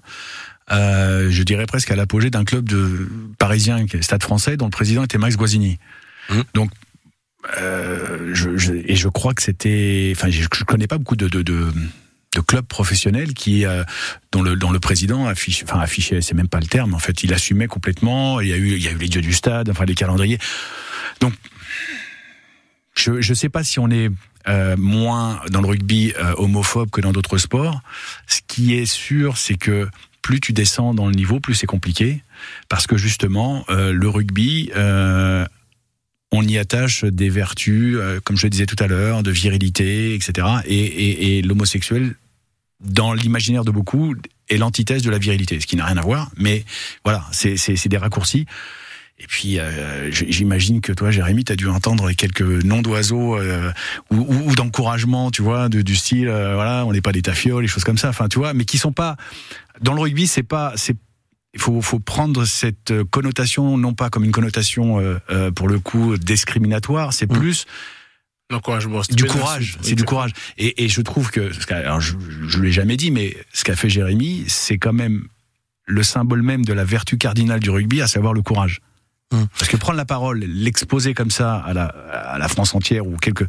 euh, 0.72 1.30
je 1.30 1.44
dirais 1.44 1.66
presque 1.68 1.92
à 1.92 1.96
l'apogée 1.96 2.32
d'un 2.32 2.44
club 2.44 2.68
de 2.68 3.08
parisien, 3.38 3.86
Stade 4.02 4.24
Français, 4.24 4.58
dont 4.58 4.66
le 4.66 4.72
président 4.72 5.04
était 5.04 5.20
Max 5.20 5.38
Guazzini. 5.38 5.78
Mmh. 6.30 6.42
Donc, 6.56 6.72
euh, 7.60 8.32
je, 8.34 8.58
je, 8.58 8.74
et 8.74 8.96
je 8.96 9.08
crois 9.08 9.34
que 9.34 9.44
c'était, 9.44 10.12
enfin, 10.16 10.30
je, 10.32 10.42
je 10.42 10.64
connais 10.64 10.88
pas 10.88 10.98
beaucoup 10.98 11.16
de, 11.16 11.28
de, 11.28 11.44
de 11.44 11.72
de 12.36 12.42
clubs 12.42 12.66
professionnels 12.66 13.34
qui 13.34 13.66
euh, 13.66 13.84
dont 14.32 14.44
le 14.44 14.80
président 14.80 15.26
affiche 15.26 15.64
enfin 15.64 15.80
affichait 15.80 16.22
c'est 16.22 16.36
même 16.36 16.50
pas 16.50 16.60
le 16.60 16.68
terme 16.68 16.94
en 16.94 17.00
fait 17.00 17.24
il 17.24 17.34
assumait 17.34 17.68
complètement. 17.68 18.42
Il 18.42 18.50
y 18.50 18.54
a 18.54 18.58
eu 18.58 18.74
il 18.74 18.84
y 18.84 18.88
a 18.88 18.92
eu 18.92 18.98
les 18.98 19.08
dieux 19.08 19.22
du 19.22 19.34
stade 19.34 19.70
enfin 19.70 19.86
les 19.86 19.96
calendriers. 19.96 20.38
Donc 21.22 21.34
je 22.94 23.22
je 23.22 23.34
sais 23.34 23.50
pas 23.50 23.64
si 23.64 23.80
on 23.80 23.90
est 23.90 24.10
euh, 24.48 24.76
moins 24.78 25.42
dans 25.50 25.62
le 25.62 25.68
rugby 25.68 26.14
euh, 26.20 26.36
homophobe 26.38 26.92
que 26.92 27.02
dans 27.02 27.14
d'autres 27.14 27.38
sports. 27.38 27.82
Ce 28.28 28.42
qui 28.46 28.76
est 28.76 28.86
sûr 28.86 29.38
c'est 29.38 29.56
que 29.56 29.88
plus 30.22 30.42
tu 30.42 30.54
descends 30.54 30.94
dans 30.94 31.08
le 31.08 31.16
niveau 31.16 31.40
plus 31.40 31.56
c'est 31.56 31.68
compliqué. 31.68 32.22
Parce 32.68 32.86
que 32.86 32.98
justement 32.98 33.66
le 33.70 34.10
rugby 34.10 34.72
on 36.32 36.42
y 36.42 36.58
attache 36.58 37.06
des 37.06 37.30
vertus, 37.30 37.98
comme 38.26 38.36
je 38.36 38.46
le 38.46 38.50
disais 38.50 38.66
tout 38.66 38.76
à 38.80 38.88
l'heure, 38.88 39.24
de 39.24 39.32
virilité, 39.32 40.14
etc. 40.16 40.48
Et, 40.66 40.76
et, 40.76 41.38
et 41.38 41.42
l'homosexuel, 41.42 42.16
dans 42.80 43.14
l'imaginaire 43.14 43.64
de 43.64 43.72
beaucoup, 43.72 44.16
est 44.50 44.58
l'antithèse 44.58 45.02
de 45.02 45.10
la 45.10 45.18
virilité, 45.18 45.60
ce 45.60 45.68
qui 45.68 45.76
n'a 45.76 45.86
rien 45.86 45.98
à 45.98 46.02
voir. 46.02 46.30
Mais 46.38 46.66
voilà, 47.04 47.26
c'est 47.32 47.88
des 47.88 47.98
raccourcis. 47.98 48.46
Et 49.18 49.28
puis, 49.28 49.60
euh, 49.60 50.12
j'imagine 50.12 50.82
que 50.82 50.92
toi, 50.92 51.10
Jérémy, 51.10 51.46
tu 51.46 51.54
as 51.54 51.56
dû 51.56 51.70
entendre 51.70 52.12
quelques 52.12 52.42
noms 52.42 52.82
d'oiseaux 52.82 53.38
euh, 53.38 53.72
ou, 54.12 54.18
ou, 54.18 54.50
ou 54.50 54.56
d'encouragement, 54.56 55.32
tu 55.32 55.42
vois, 55.42 55.70
de, 55.70 55.82
du 55.82 55.96
style, 55.96 56.28
euh, 56.28 56.56
voilà, 56.56 56.86
on 56.86 56.92
n'est 56.92 57.02
pas 57.02 57.14
des 57.14 57.22
tafioles, 57.22 57.64
des 57.64 57.70
choses 57.70 57.86
comme 57.86 57.98
ça, 57.98 58.10
enfin, 58.10 58.28
tu 58.28 58.40
vois, 58.40 58.54
mais 58.54 58.66
qui 58.66 58.78
sont 58.78 58.92
pas 58.92 59.16
dans 59.80 59.94
le 59.94 60.02
rugby, 60.02 60.28
c'est 60.28 60.44
pas, 60.44 60.74
c'est 60.76 60.98
il 61.56 61.62
faut, 61.62 61.82
faut, 61.82 62.00
prendre 62.00 62.44
cette 62.44 62.94
connotation 63.12 63.78
non 63.78 63.94
pas 63.94 64.10
comme 64.10 64.26
une 64.26 64.34
connotation 64.34 65.00
euh, 65.00 65.18
euh, 65.30 65.52
pour 65.52 65.70
le 65.70 65.80
coup 65.80 66.18
discriminatoire, 66.18 67.14
c'est 67.14 67.32
Mmh. 67.32 67.40
plus 67.40 67.66
L'encouragement, 68.52 69.02
c'est 69.02 69.16
du 69.16 69.26
courage, 69.26 69.78
c'est 69.82 69.96
du 69.96 70.04
courage. 70.04 70.32
Et, 70.58 70.86
et 70.86 70.88
je 70.88 71.02
trouve 71.02 71.32
que, 71.32 71.50
alors 71.72 72.00
je, 72.00 72.14
je 72.48 72.62
l'ai 72.62 72.72
jamais 72.72 72.96
dit, 72.96 73.10
mais 73.10 73.36
ce 73.52 73.64
qu'a 73.64 73.76
fait 73.76 73.90
Jérémy, 73.90 74.46
c'est 74.48 74.78
quand 74.78 74.94
même 74.94 75.28
le 75.86 76.04
symbole 76.04 76.44
même 76.44 76.64
de 76.64 76.74
la 76.74 76.84
vertu 76.84 77.18
cardinale 77.18 77.60
du 77.60 77.70
rugby, 77.70 78.02
à 78.02 78.08
savoir 78.08 78.34
le 78.34 78.42
courage. 78.44 78.82
Hum. 79.32 79.48
Parce 79.58 79.70
que 79.70 79.78
prendre 79.78 79.98
la 79.98 80.06
parole, 80.06 80.40
l'exposer 80.40 81.16
comme 81.16 81.32
ça 81.32 81.56
à 81.56 81.74
la, 81.74 81.86
à 81.86 82.38
la 82.38 82.48
France 82.48 82.76
entière 82.76 83.08
ou 83.08 83.18
quelques, 83.18 83.48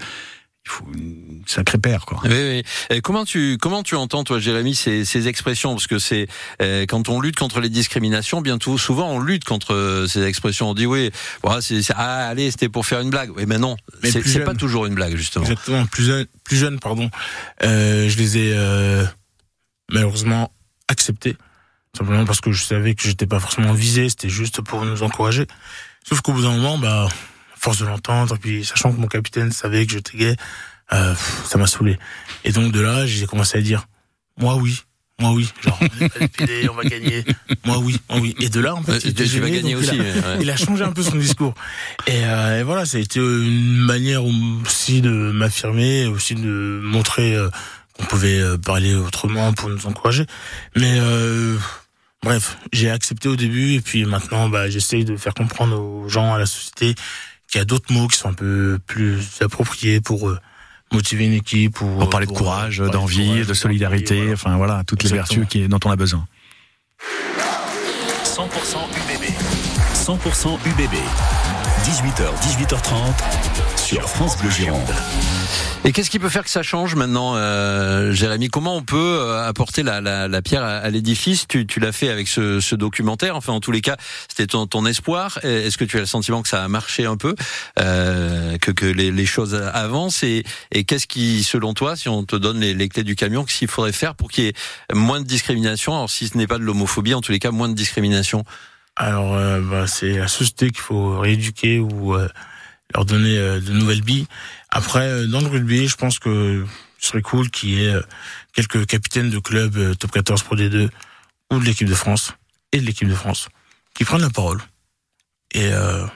il 0.67 0.69
faut 0.69 0.85
une 0.95 1.43
sacrée 1.47 1.79
paire, 1.79 2.05
quoi. 2.07 2.21
Oui, 2.25 2.63
oui. 2.91 3.01
Comment 3.03 3.25
tu 3.25 3.57
comment 3.61 3.85
tu 3.85 3.95
entends 3.95 4.25
toi, 4.25 4.41
Jérémy, 4.41 4.75
ces, 4.75 5.05
ces 5.05 5.29
expressions? 5.29 5.75
Parce 5.75 5.87
que 5.87 6.01
c'est 6.01 6.27
euh, 6.61 6.87
quand 6.87 7.09
on 7.09 7.21
lutte 7.21 7.37
contre 7.37 7.61
les 7.61 7.69
discriminations, 7.69 8.41
bien 8.41 8.59
tout 8.59 8.77
souvent 8.77 9.09
on 9.13 9.21
lutte 9.21 9.45
contre 9.45 9.75
euh, 9.75 10.07
ces 10.09 10.25
expressions. 10.25 10.71
On 10.71 10.75
dit 10.75 10.87
oui, 10.87 11.13
voilà, 11.45 11.61
c'est 11.63 11.83
c'est- 11.83 11.95
ah 11.97 12.27
allez, 12.29 12.51
c'était 12.51 12.69
pour 12.69 12.85
faire 12.85 13.01
une 13.01 13.11
blague. 13.11 13.31
Oui, 13.37 13.45
mais 13.47 13.59
non, 13.59 13.77
Mais 14.03 14.11
c'est 14.11 14.41
pas 14.45 14.55
toujours 14.55 14.87
une 14.87 14.95
blague 14.97 15.17
justement. 15.17 15.45
Exactement, 15.45 15.87
plus 15.87 16.05
jeune, 16.05 16.27
plus 16.43 16.57
jeune 16.57 16.81
pardon. 16.81 17.11
Euh, 17.63 18.09
je 18.09 18.19
les 18.19 18.39
ai 18.39 18.53
euh, 18.53 19.05
malheureusement 19.93 20.51
acceptés, 20.89 21.37
simplement 21.97 22.25
parce 22.25 22.41
que 22.41 22.51
je 22.51 22.65
savais 22.65 22.95
que 22.97 23.03
j'étais 23.05 23.27
pas 23.27 23.39
forcément 23.39 23.73
visé, 23.73 24.09
c'était 24.09 24.29
juste 24.29 24.61
pour 24.63 24.85
nous 24.85 25.05
encourager. 25.05 25.47
Sauf 26.09 26.21
qu'au 26.23 26.33
bout 26.33 26.43
d'un 26.43 26.57
moment, 26.57 26.77
bah, 26.79 27.09
force 27.67 27.79
de 27.81 27.87
l'entendre, 27.87 28.37
et 28.37 28.39
puis 28.39 28.65
sachant 28.65 28.93
que 28.93 29.01
mon 29.01 29.09
capitaine 29.09 29.51
savait 29.51 29.85
que 29.87 29.93
j'étais 29.93 30.17
gay, 30.17 30.37
euh, 30.93 31.15
ça 31.45 31.59
m'a 31.59 31.67
saoulé. 31.67 31.99
Et 32.45 32.53
donc 32.53 32.71
de 32.73 32.81
là, 32.81 33.07
j'ai 33.07 33.27
commencé 33.27 33.59
à 33.59 33.61
dire, 33.61 33.87
moi 34.39 34.55
oui. 34.57 34.83
Moi 35.19 35.33
oui, 35.33 35.49
genre 35.65 35.81
on 36.71 36.75
va 36.75 36.85
gagner. 36.85 37.25
Moi 37.65 37.79
oui, 37.79 37.99
moi 38.11 38.19
oui. 38.21 38.37
Et 38.39 38.51
de 38.51 38.61
là 38.61 38.75
en 38.75 38.83
fait, 38.83 38.99
il 39.03 39.11
était 39.13 39.25
tu 39.25 39.41
vas 39.41 39.47
gêné, 39.47 39.57
gagner 39.63 39.75
donc 39.75 39.83
il 39.85 39.89
a- 39.89 39.93
aussi. 39.95 40.01
ouais. 40.03 40.39
il 40.43 40.51
a 40.51 40.57
changé 40.59 40.85
un 40.85 40.93
peu 40.93 41.03
son 41.03 41.17
discours. 41.17 41.55
Et, 42.07 42.21
euh, 42.23 42.61
et 42.61 42.63
voilà, 42.63 42.85
ça 42.85 42.99
a 42.99 43.01
été 43.01 43.19
une 43.19 43.79
manière 43.79 44.23
aussi 44.27 45.01
de 45.01 45.09
m'affirmer, 45.09 46.05
aussi 46.07 46.35
de 46.35 46.81
montrer 46.85 47.35
euh, 47.35 47.49
qu'on 47.95 48.05
pouvait 48.05 48.39
euh, 48.39 48.59
parler 48.59 48.95
autrement 48.95 49.55
pour 49.55 49.71
nous 49.71 49.87
encourager. 49.87 50.27
Mais 50.77 50.99
euh, 51.01 51.57
bref, 52.23 52.59
j'ai 52.75 52.91
accepté 52.91 53.29
au 53.31 53.37
début 53.37 53.73
et 53.73 53.81
puis 53.81 54.05
maintenant, 54.05 54.51
bah, 54.51 54.69
j'essaye 54.69 55.07
de 55.07 55.17
faire 55.17 55.33
comprendre 55.33 55.81
aux 55.81 56.11
gens, 56.11 56.35
à 56.35 56.39
la 56.39 56.45
société, 56.47 56.95
qu'il 57.57 57.61
y 57.61 57.63
a 57.63 57.65
d'autres 57.65 57.91
mots 57.91 58.07
qui 58.07 58.19
sont 58.19 58.29
un 58.29 58.35
peu 58.35 58.79
plus 58.87 59.19
appropriés 59.41 60.03
pour 60.03 60.29
euh, 60.29 60.39
motiver 60.93 61.25
une 61.25 61.33
équipe 61.33 61.81
ou 61.81 61.87
Pour 61.87 62.11
parler 62.11 62.27
de 62.27 62.33
courage, 62.33 62.83
euh, 62.83 62.91
d'envie, 62.91 63.47
de 63.47 63.55
solidarité, 63.55 64.17
voilà. 64.17 64.33
enfin 64.35 64.57
voilà, 64.59 64.83
toutes 64.87 65.01
Exactement. 65.05 65.23
les 65.31 65.39
vertus 65.39 65.49
qui, 65.49 65.67
dont 65.67 65.81
on 65.87 65.91
a 65.91 65.97
besoin. 65.97 66.27
100% 68.25 68.43
UBB. 68.45 69.25
100% 69.95 70.59
UBB. 70.67 70.97
18h, 71.87 72.29
18h30 72.43 73.76
sur 73.87 74.09
France 74.09 74.37
Bleu 74.39 74.51
Gironde. 74.51 74.83
Et 75.85 75.93
qu'est-ce 75.93 76.11
qui 76.11 76.19
peut 76.19 76.29
faire 76.29 76.43
que 76.43 76.51
ça 76.51 76.65
change 76.65 76.97
maintenant, 76.97 77.35
euh, 77.37 78.11
Jérémy? 78.11 78.49
Comment 78.49 78.75
on 78.75 78.83
peut 78.83 78.97
euh, 78.97 79.47
apporter 79.47 79.85
la, 79.85 80.01
la, 80.01 80.27
la 80.27 80.43
pierre 80.43 80.65
à, 80.65 80.79
à 80.79 80.91
l'édifice? 80.91 81.47
Tu, 81.47 81.69
tu 81.69 81.79
l'as 81.79 81.93
fait 81.93 82.09
avec 82.09 82.27
ce, 82.27 82.59
ce 82.59 82.75
documentaire. 82.75 83.37
Enfin, 83.37 83.53
en 83.53 83.61
tous 83.61 83.71
les 83.71 83.83
cas, 83.83 83.97
c'était 84.29 84.49
ton, 84.49 84.67
ton 84.67 84.85
espoir. 84.87 85.39
Est-ce 85.45 85.79
que 85.79 85.85
tu 85.85 85.99
as 85.99 86.01
le 86.01 86.07
sentiment 86.07 86.43
que 86.43 86.49
ça 86.49 86.65
a 86.65 86.67
marché 86.67 87.07
un 87.07 87.17
peu, 87.17 87.37
euh, 87.79 88.59
que, 88.59 88.73
que 88.73 88.87
les, 88.87 89.13
les 89.13 89.27
choses 89.27 89.55
avancent? 89.55 90.25
Et, 90.25 90.43
et 90.73 90.83
qu'est-ce 90.83 91.07
qui, 91.07 91.45
selon 91.45 91.73
toi, 91.73 91.95
si 91.95 92.09
on 92.09 92.25
te 92.25 92.35
donne 92.35 92.59
les, 92.59 92.75
les 92.75 92.89
clés 92.89 93.05
du 93.05 93.15
camion, 93.15 93.45
qu'est-ce 93.45 93.59
qu'il 93.59 93.69
faudrait 93.69 93.93
faire 93.93 94.17
pour 94.17 94.33
qu'il 94.33 94.47
y 94.47 94.49
ait 94.49 94.55
moins 94.95 95.21
de 95.21 95.27
discrimination? 95.27 95.95
Alors, 95.95 96.11
si 96.11 96.27
ce 96.27 96.37
n'est 96.37 96.49
pas 96.49 96.59
de 96.59 96.65
l'homophobie, 96.65 97.15
en 97.15 97.21
tous 97.21 97.31
les 97.31 97.39
cas, 97.39 97.53
moins 97.53 97.69
de 97.69 97.75
discrimination. 97.75 98.43
Alors, 98.97 99.37
euh, 99.37 99.61
bah, 99.61 99.87
c'est 99.87 100.19
la 100.19 100.27
société 100.27 100.71
qu'il 100.71 100.81
faut 100.81 101.21
rééduquer 101.21 101.79
ou 101.79 102.17
euh, 102.17 102.27
leur 102.95 103.05
donner 103.05 103.37
euh, 103.39 103.61
de 103.61 103.73
nouvelles 103.73 104.03
billes. 104.03 104.27
Après, 104.69 105.09
euh, 105.09 105.27
dans 105.27 105.41
le 105.41 105.47
rugby, 105.49 105.89
je 105.89 105.97
pense 105.97 106.19
que 106.19 106.65
ce 106.99 107.09
serait 107.09 107.23
cool 107.23 107.51
qu'il 107.51 107.71
y 107.71 107.85
ait 107.85 107.95
euh, 107.95 108.03
quelques 108.53 108.87
capitaines 108.87 109.31
de 109.31 109.39
clubs 109.39 109.97
top 109.99 110.13
14 110.13 110.43
Pro 110.43 110.57
D2 110.57 110.89
ou 111.53 111.59
de 111.59 111.65
l'équipe 111.65 111.89
de 111.89 111.95
France 111.95 112.33
et 112.73 112.81
de 112.81 112.87
l'équipe 112.87 113.09
de 113.09 113.15
France 113.15 113.49
qui 113.95 114.05
prennent 114.05 114.23
la 114.23 114.31
parole. 114.31 114.61
Et 115.53 115.73
euh, 115.73 116.07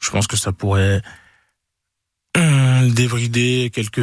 je 0.00 0.10
pense 0.10 0.26
que 0.26 0.36
ça 0.36 0.52
pourrait 0.52 1.02
débrider 2.82 3.70
quelques 3.72 3.98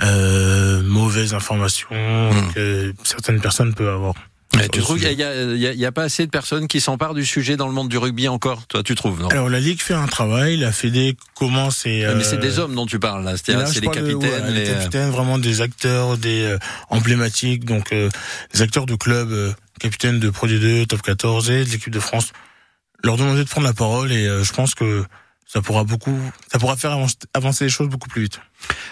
euh, 0.00 0.82
mauvaises 0.82 1.34
informations 1.34 1.88
Hmm. 1.90 2.52
que 2.54 2.94
certaines 3.04 3.40
personnes 3.40 3.74
peuvent 3.74 3.88
avoir. 3.94 4.14
Euh, 4.56 4.60
Sur 4.60 4.70
tu 4.70 4.80
trouves 4.80 4.98
qu'il 4.98 5.08
sujet. 5.08 5.58
y 5.58 5.84
a, 5.84 5.86
a, 5.86 5.88
a 5.88 5.92
pas 5.92 6.04
assez 6.04 6.24
de 6.24 6.30
personnes 6.30 6.68
qui 6.68 6.80
s'emparent 6.80 7.12
du 7.14 7.24
sujet 7.26 7.56
dans 7.56 7.66
le 7.68 7.74
monde 7.74 7.88
du 7.90 7.98
rugby 7.98 8.28
encore 8.28 8.66
Toi, 8.66 8.82
tu 8.82 8.94
trouves 8.94 9.20
non? 9.20 9.28
Alors 9.28 9.50
la 9.50 9.60
Ligue 9.60 9.80
fait 9.82 9.92
un 9.94 10.06
travail, 10.06 10.56
la 10.56 10.72
Fédé 10.72 11.16
commence 11.34 11.84
et... 11.84 12.06
Mais 12.16 12.24
c'est 12.24 12.36
euh, 12.36 12.40
des 12.40 12.58
hommes 12.58 12.74
dont 12.74 12.86
tu 12.86 12.98
parles 12.98 13.24
là, 13.24 13.32
c'est-à-dire 13.36 13.68
c'est 13.68 13.80
les 13.80 13.88
de- 13.88 13.92
capitaines, 13.92 14.20
ouais, 14.44 14.50
les 14.50 14.64
les, 14.64 14.70
euh, 14.70 14.74
capitaines, 14.74 15.10
vraiment 15.10 15.38
des 15.38 15.60
acteurs, 15.60 16.16
des 16.16 16.42
euh, 16.44 16.58
emblématiques, 16.88 17.66
donc 17.66 17.92
euh, 17.92 18.08
des 18.54 18.62
acteurs 18.62 18.86
de 18.86 18.94
clubs, 18.94 19.30
euh, 19.30 19.52
capitaines 19.80 20.18
de 20.18 20.30
Pro 20.30 20.46
D2, 20.48 20.86
Top 20.86 21.02
14 21.02 21.50
et 21.50 21.64
de 21.64 21.70
l'équipe 21.70 21.92
de 21.92 22.00
France, 22.00 22.32
leur 23.04 23.16
demander 23.18 23.44
de 23.44 23.48
prendre 23.48 23.66
la 23.66 23.74
parole 23.74 24.10
et 24.12 24.26
euh, 24.26 24.42
je 24.44 24.52
pense 24.54 24.74
que 24.74 25.04
ça 25.50 25.62
pourra 25.62 25.82
beaucoup, 25.82 26.16
ça 26.52 26.58
pourra 26.58 26.76
faire 26.76 26.94
avancer, 27.32 27.64
les 27.64 27.70
choses 27.70 27.88
beaucoup 27.88 28.08
plus 28.10 28.22
vite. 28.24 28.38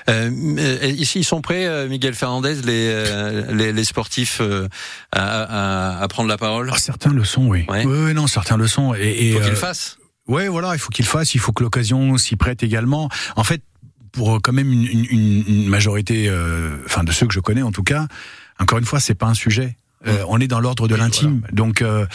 Euh, 0.09 0.31
euh, 0.59 0.87
ici, 0.87 1.19
ils 1.21 1.25
sont 1.25 1.43
prêts, 1.43 1.67
euh, 1.67 1.87
Miguel 1.87 2.15
Fernandez, 2.15 2.55
les, 2.65 2.89
euh, 2.91 3.53
les, 3.55 3.73
les 3.75 3.85
sportifs, 3.85 4.39
euh, 4.41 4.67
à, 5.13 5.99
à, 5.99 6.03
à 6.03 6.09
prendre 6.09 6.31
la 6.31 6.39
parole? 6.39 6.71
Ah, 6.73 6.79
certains 6.79 7.13
le 7.13 7.25
sont, 7.25 7.47
oui. 7.47 7.67
Ouais. 7.69 7.85
Oui, 7.85 7.99
oui, 8.07 8.15
non, 8.15 8.27
certains 8.27 8.57
le 8.57 8.67
sont. 8.67 8.95
Et, 8.95 9.29
et, 9.29 9.33
Faut 9.33 9.39
qu'ils 9.41 9.49
euh, 9.49 9.51
le 9.51 9.57
fassent. 9.57 9.99
Ouais, 10.29 10.49
voilà, 10.49 10.73
il 10.75 10.79
faut 10.79 10.89
qu'il 10.89 11.05
le 11.05 11.11
fasse, 11.11 11.35
il 11.35 11.41
faut 11.41 11.53
que 11.53 11.63
l'occasion 11.63 12.17
s'y 12.17 12.37
prête 12.37 12.63
également. 12.63 13.11
En 13.37 13.45
fait, 13.45 13.63
pour 14.13 14.41
quand 14.43 14.53
même 14.55 14.73
une, 14.73 14.87
une- 15.11 15.45
une 15.47 15.67
majorité, 15.69 16.27
euh, 16.31 16.79
enfin 16.87 17.05
de 17.05 17.13
ceux 17.13 17.27
que 17.27 17.35
je 17.35 17.41
connais 17.41 17.61
en 17.63 17.71
tout 17.71 17.83
cas, 17.83 18.07
encore 18.59 18.79
une 18.79 18.87
fois, 18.87 18.99
c'est 18.99 19.15
pas 19.15 19.27
un 19.27 19.35
sujet. 19.35 19.77
Euh, 20.07 20.25
on 20.29 20.41
est 20.41 20.47
dans 20.47 20.61
l'ordre 20.61 20.89
de 20.89 20.95
l'intime, 20.95 21.43
donc 21.53 21.83
euh, 21.83 22.07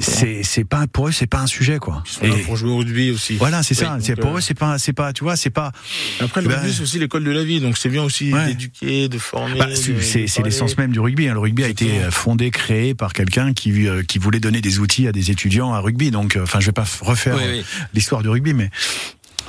c'est 0.00 0.42
c'est 0.42 0.64
pas 0.64 0.86
pour 0.86 1.08
eux, 1.08 1.12
c'est 1.12 1.26
pas 1.26 1.40
un 1.40 1.46
sujet 1.46 1.78
quoi. 1.78 2.02
Ils 2.06 2.10
sont 2.12 2.26
là 2.26 2.34
pour 2.44 2.56
jouer 2.56 2.70
au 2.70 2.78
rugby 2.78 3.10
aussi. 3.10 3.36
voilà, 3.36 3.62
c'est 3.62 3.74
ça. 3.74 3.98
C'est 4.00 4.16
pour 4.16 4.32
euh, 4.34 4.38
eux, 4.38 4.40
c'est 4.40 4.54
pas, 4.54 4.78
c'est 4.78 4.92
pas, 4.92 5.12
tu 5.12 5.24
vois, 5.24 5.36
c'est 5.36 5.50
pas. 5.50 5.72
Après 6.20 6.40
le 6.42 6.48
Ben, 6.48 6.56
rugby 6.56 6.72
c'est 6.72 6.82
aussi 6.82 6.98
l'école 6.98 7.24
de 7.24 7.30
la 7.30 7.44
vie, 7.44 7.60
donc 7.60 7.78
c'est 7.78 7.88
bien 7.88 8.02
aussi 8.02 8.32
Ouais. 8.32 8.46
d'éduquer, 8.48 9.08
de 9.08 9.18
former. 9.18 9.58
Bah, 9.58 9.66
c'est 9.74 9.92
de 9.94 10.00
c'est- 10.00 10.26
c'est 10.26 10.36
parler. 10.40 10.50
l'essence 10.50 10.76
même 10.78 10.92
du 10.92 11.00
rugby. 11.00 11.28
hein. 11.28 11.34
Le 11.34 11.40
rugby 11.40 11.64
a 11.64 11.68
été 11.68 11.88
fondé, 12.10 12.50
créé 12.50 12.94
par 12.94 13.12
quelqu'un 13.12 13.52
qui 13.52 13.86
euh, 13.86 14.02
qui 14.02 14.18
voulait 14.18 14.40
donner 14.40 14.60
des 14.60 14.78
outils 14.78 15.06
à 15.08 15.12
des 15.12 15.30
étudiants 15.30 15.72
à 15.74 15.80
rugby. 15.80 16.10
Donc, 16.10 16.36
euh, 16.36 16.42
enfin, 16.42 16.60
je 16.60 16.66
vais 16.66 16.72
pas 16.72 16.86
refaire 17.00 17.36
Oui, 17.36 17.42
oui. 17.58 17.64
l'histoire 17.94 18.22
du 18.22 18.28
rugby, 18.28 18.54
mais 18.54 18.70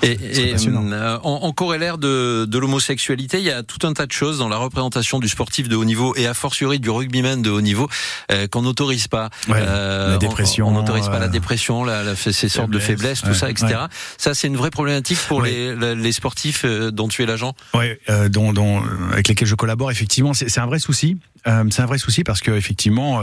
Et, 0.03 0.11
et 0.11 0.55
euh, 0.55 1.17
en, 1.23 1.39
en, 1.43 1.51
corollaire 1.53 1.97
de, 1.97 2.45
de 2.45 2.57
l'homosexualité, 2.57 3.39
il 3.39 3.45
y 3.45 3.51
a 3.51 3.63
tout 3.63 3.85
un 3.87 3.93
tas 3.93 4.05
de 4.05 4.11
choses 4.11 4.39
dans 4.39 4.49
la 4.49 4.57
représentation 4.57 5.19
du 5.19 5.27
sportif 5.27 5.67
de 5.69 5.75
haut 5.75 5.85
niveau 5.85 6.15
et 6.15 6.27
a 6.27 6.33
fortiori 6.33 6.79
du 6.79 6.89
rugbyman 6.89 7.41
de 7.41 7.49
haut 7.49 7.61
niveau 7.61 7.89
euh, 8.31 8.47
qu'on 8.47 8.61
n'autorise 8.61 9.07
pas. 9.07 9.29
Ouais, 9.47 9.59
la 9.59 10.17
dépression, 10.17 10.67
on 10.67 10.71
n'autorise 10.71 11.07
pas 11.07 11.19
la 11.19 11.27
dépression, 11.27 11.83
la, 11.83 12.03
la, 12.03 12.15
ces 12.15 12.49
sortes 12.49 12.71
de 12.71 12.79
faiblesses, 12.79 13.21
tout 13.21 13.33
ça, 13.33 13.49
etc. 13.49 13.75
Ça, 14.17 14.33
c'est 14.33 14.47
une 14.47 14.57
vraie 14.57 14.71
problématique 14.71 15.19
pour 15.27 15.41
les, 15.41 15.75
les, 15.75 16.11
sportifs 16.11 16.65
dont 16.65 17.07
tu 17.07 17.23
es 17.23 17.25
l'agent. 17.25 17.53
Oui, 17.73 17.85
euh, 18.09 18.29
dont, 18.29 18.53
dont, 18.53 18.81
avec 19.11 19.27
lesquels 19.27 19.47
je 19.47 19.55
collabore. 19.55 19.91
Effectivement, 19.91 20.33
c'est 20.33 20.59
un 20.59 20.65
vrai 20.65 20.79
souci. 20.79 21.17
Euh, 21.47 21.63
c'est 21.69 21.81
un 21.81 21.85
vrai 21.85 21.97
souci 21.97 22.23
parce 22.23 22.41
que 22.41 22.51
effectivement, 22.51 23.21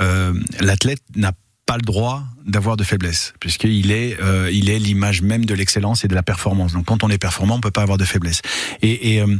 euh, 0.00 0.32
l'athlète 0.60 1.02
n'a 1.14 1.32
pas 1.32 1.38
le 1.74 1.82
droit 1.82 2.22
d'avoir 2.46 2.76
de 2.76 2.84
faiblesse, 2.84 3.34
puisqu'il 3.40 3.90
est, 3.90 4.20
euh, 4.20 4.48
il 4.52 4.70
est 4.70 4.78
l'image 4.78 5.22
même 5.22 5.44
de 5.44 5.54
l'excellence 5.54 6.04
et 6.04 6.08
de 6.08 6.14
la 6.14 6.22
performance. 6.22 6.72
Donc, 6.72 6.84
quand 6.84 7.02
on 7.02 7.10
est 7.10 7.18
performant, 7.18 7.56
on 7.56 7.60
peut 7.60 7.72
pas 7.72 7.82
avoir 7.82 7.98
de 7.98 8.04
faiblesse. 8.04 8.40
Et 8.82 9.16
il 9.16 9.20
euh, 9.20 9.36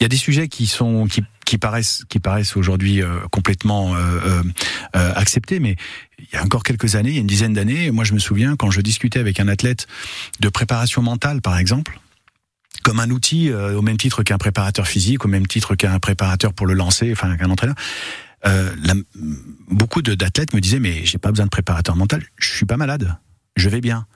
y 0.00 0.04
a 0.04 0.08
des 0.08 0.18
sujets 0.18 0.48
qui 0.48 0.66
sont 0.66 1.06
qui, 1.06 1.22
qui 1.46 1.56
paraissent 1.56 2.04
qui 2.08 2.20
paraissent 2.20 2.56
aujourd'hui 2.56 3.02
euh, 3.02 3.20
complètement 3.30 3.94
euh, 3.94 4.42
acceptés, 4.92 5.58
mais 5.58 5.76
il 6.18 6.26
y 6.34 6.36
a 6.36 6.44
encore 6.44 6.62
quelques 6.62 6.96
années, 6.96 7.10
il 7.10 7.14
y 7.14 7.18
a 7.18 7.22
une 7.22 7.26
dizaine 7.26 7.54
d'années, 7.54 7.90
moi 7.90 8.04
je 8.04 8.12
me 8.12 8.18
souviens 8.18 8.56
quand 8.56 8.70
je 8.70 8.82
discutais 8.82 9.18
avec 9.18 9.40
un 9.40 9.48
athlète 9.48 9.86
de 10.40 10.48
préparation 10.50 11.02
mentale, 11.02 11.40
par 11.40 11.56
exemple 11.58 11.98
comme 12.82 13.00
un 13.00 13.10
outil 13.10 13.52
au 13.52 13.82
même 13.82 13.98
titre 13.98 14.22
qu'un 14.22 14.38
préparateur 14.38 14.86
physique, 14.86 15.26
au 15.26 15.28
même 15.28 15.46
titre 15.46 15.74
qu'un 15.74 15.98
préparateur 15.98 16.54
pour 16.54 16.66
le 16.66 16.72
lancer, 16.72 17.12
enfin 17.12 17.36
qu'un 17.36 17.50
entraîneur 17.50 17.76
euh, 18.46 18.74
la, 18.82 18.94
beaucoup 19.68 20.02
d'athlètes 20.02 20.54
me 20.54 20.60
disaient 20.60 20.80
mais 20.80 21.04
j'ai 21.04 21.18
pas 21.18 21.30
besoin 21.30 21.46
de 21.46 21.50
préparateur 21.50 21.96
mental, 21.96 22.22
je 22.36 22.50
suis 22.50 22.66
pas 22.66 22.76
malade, 22.76 23.16
je 23.56 23.68
vais 23.68 23.80
bien. 23.80 24.06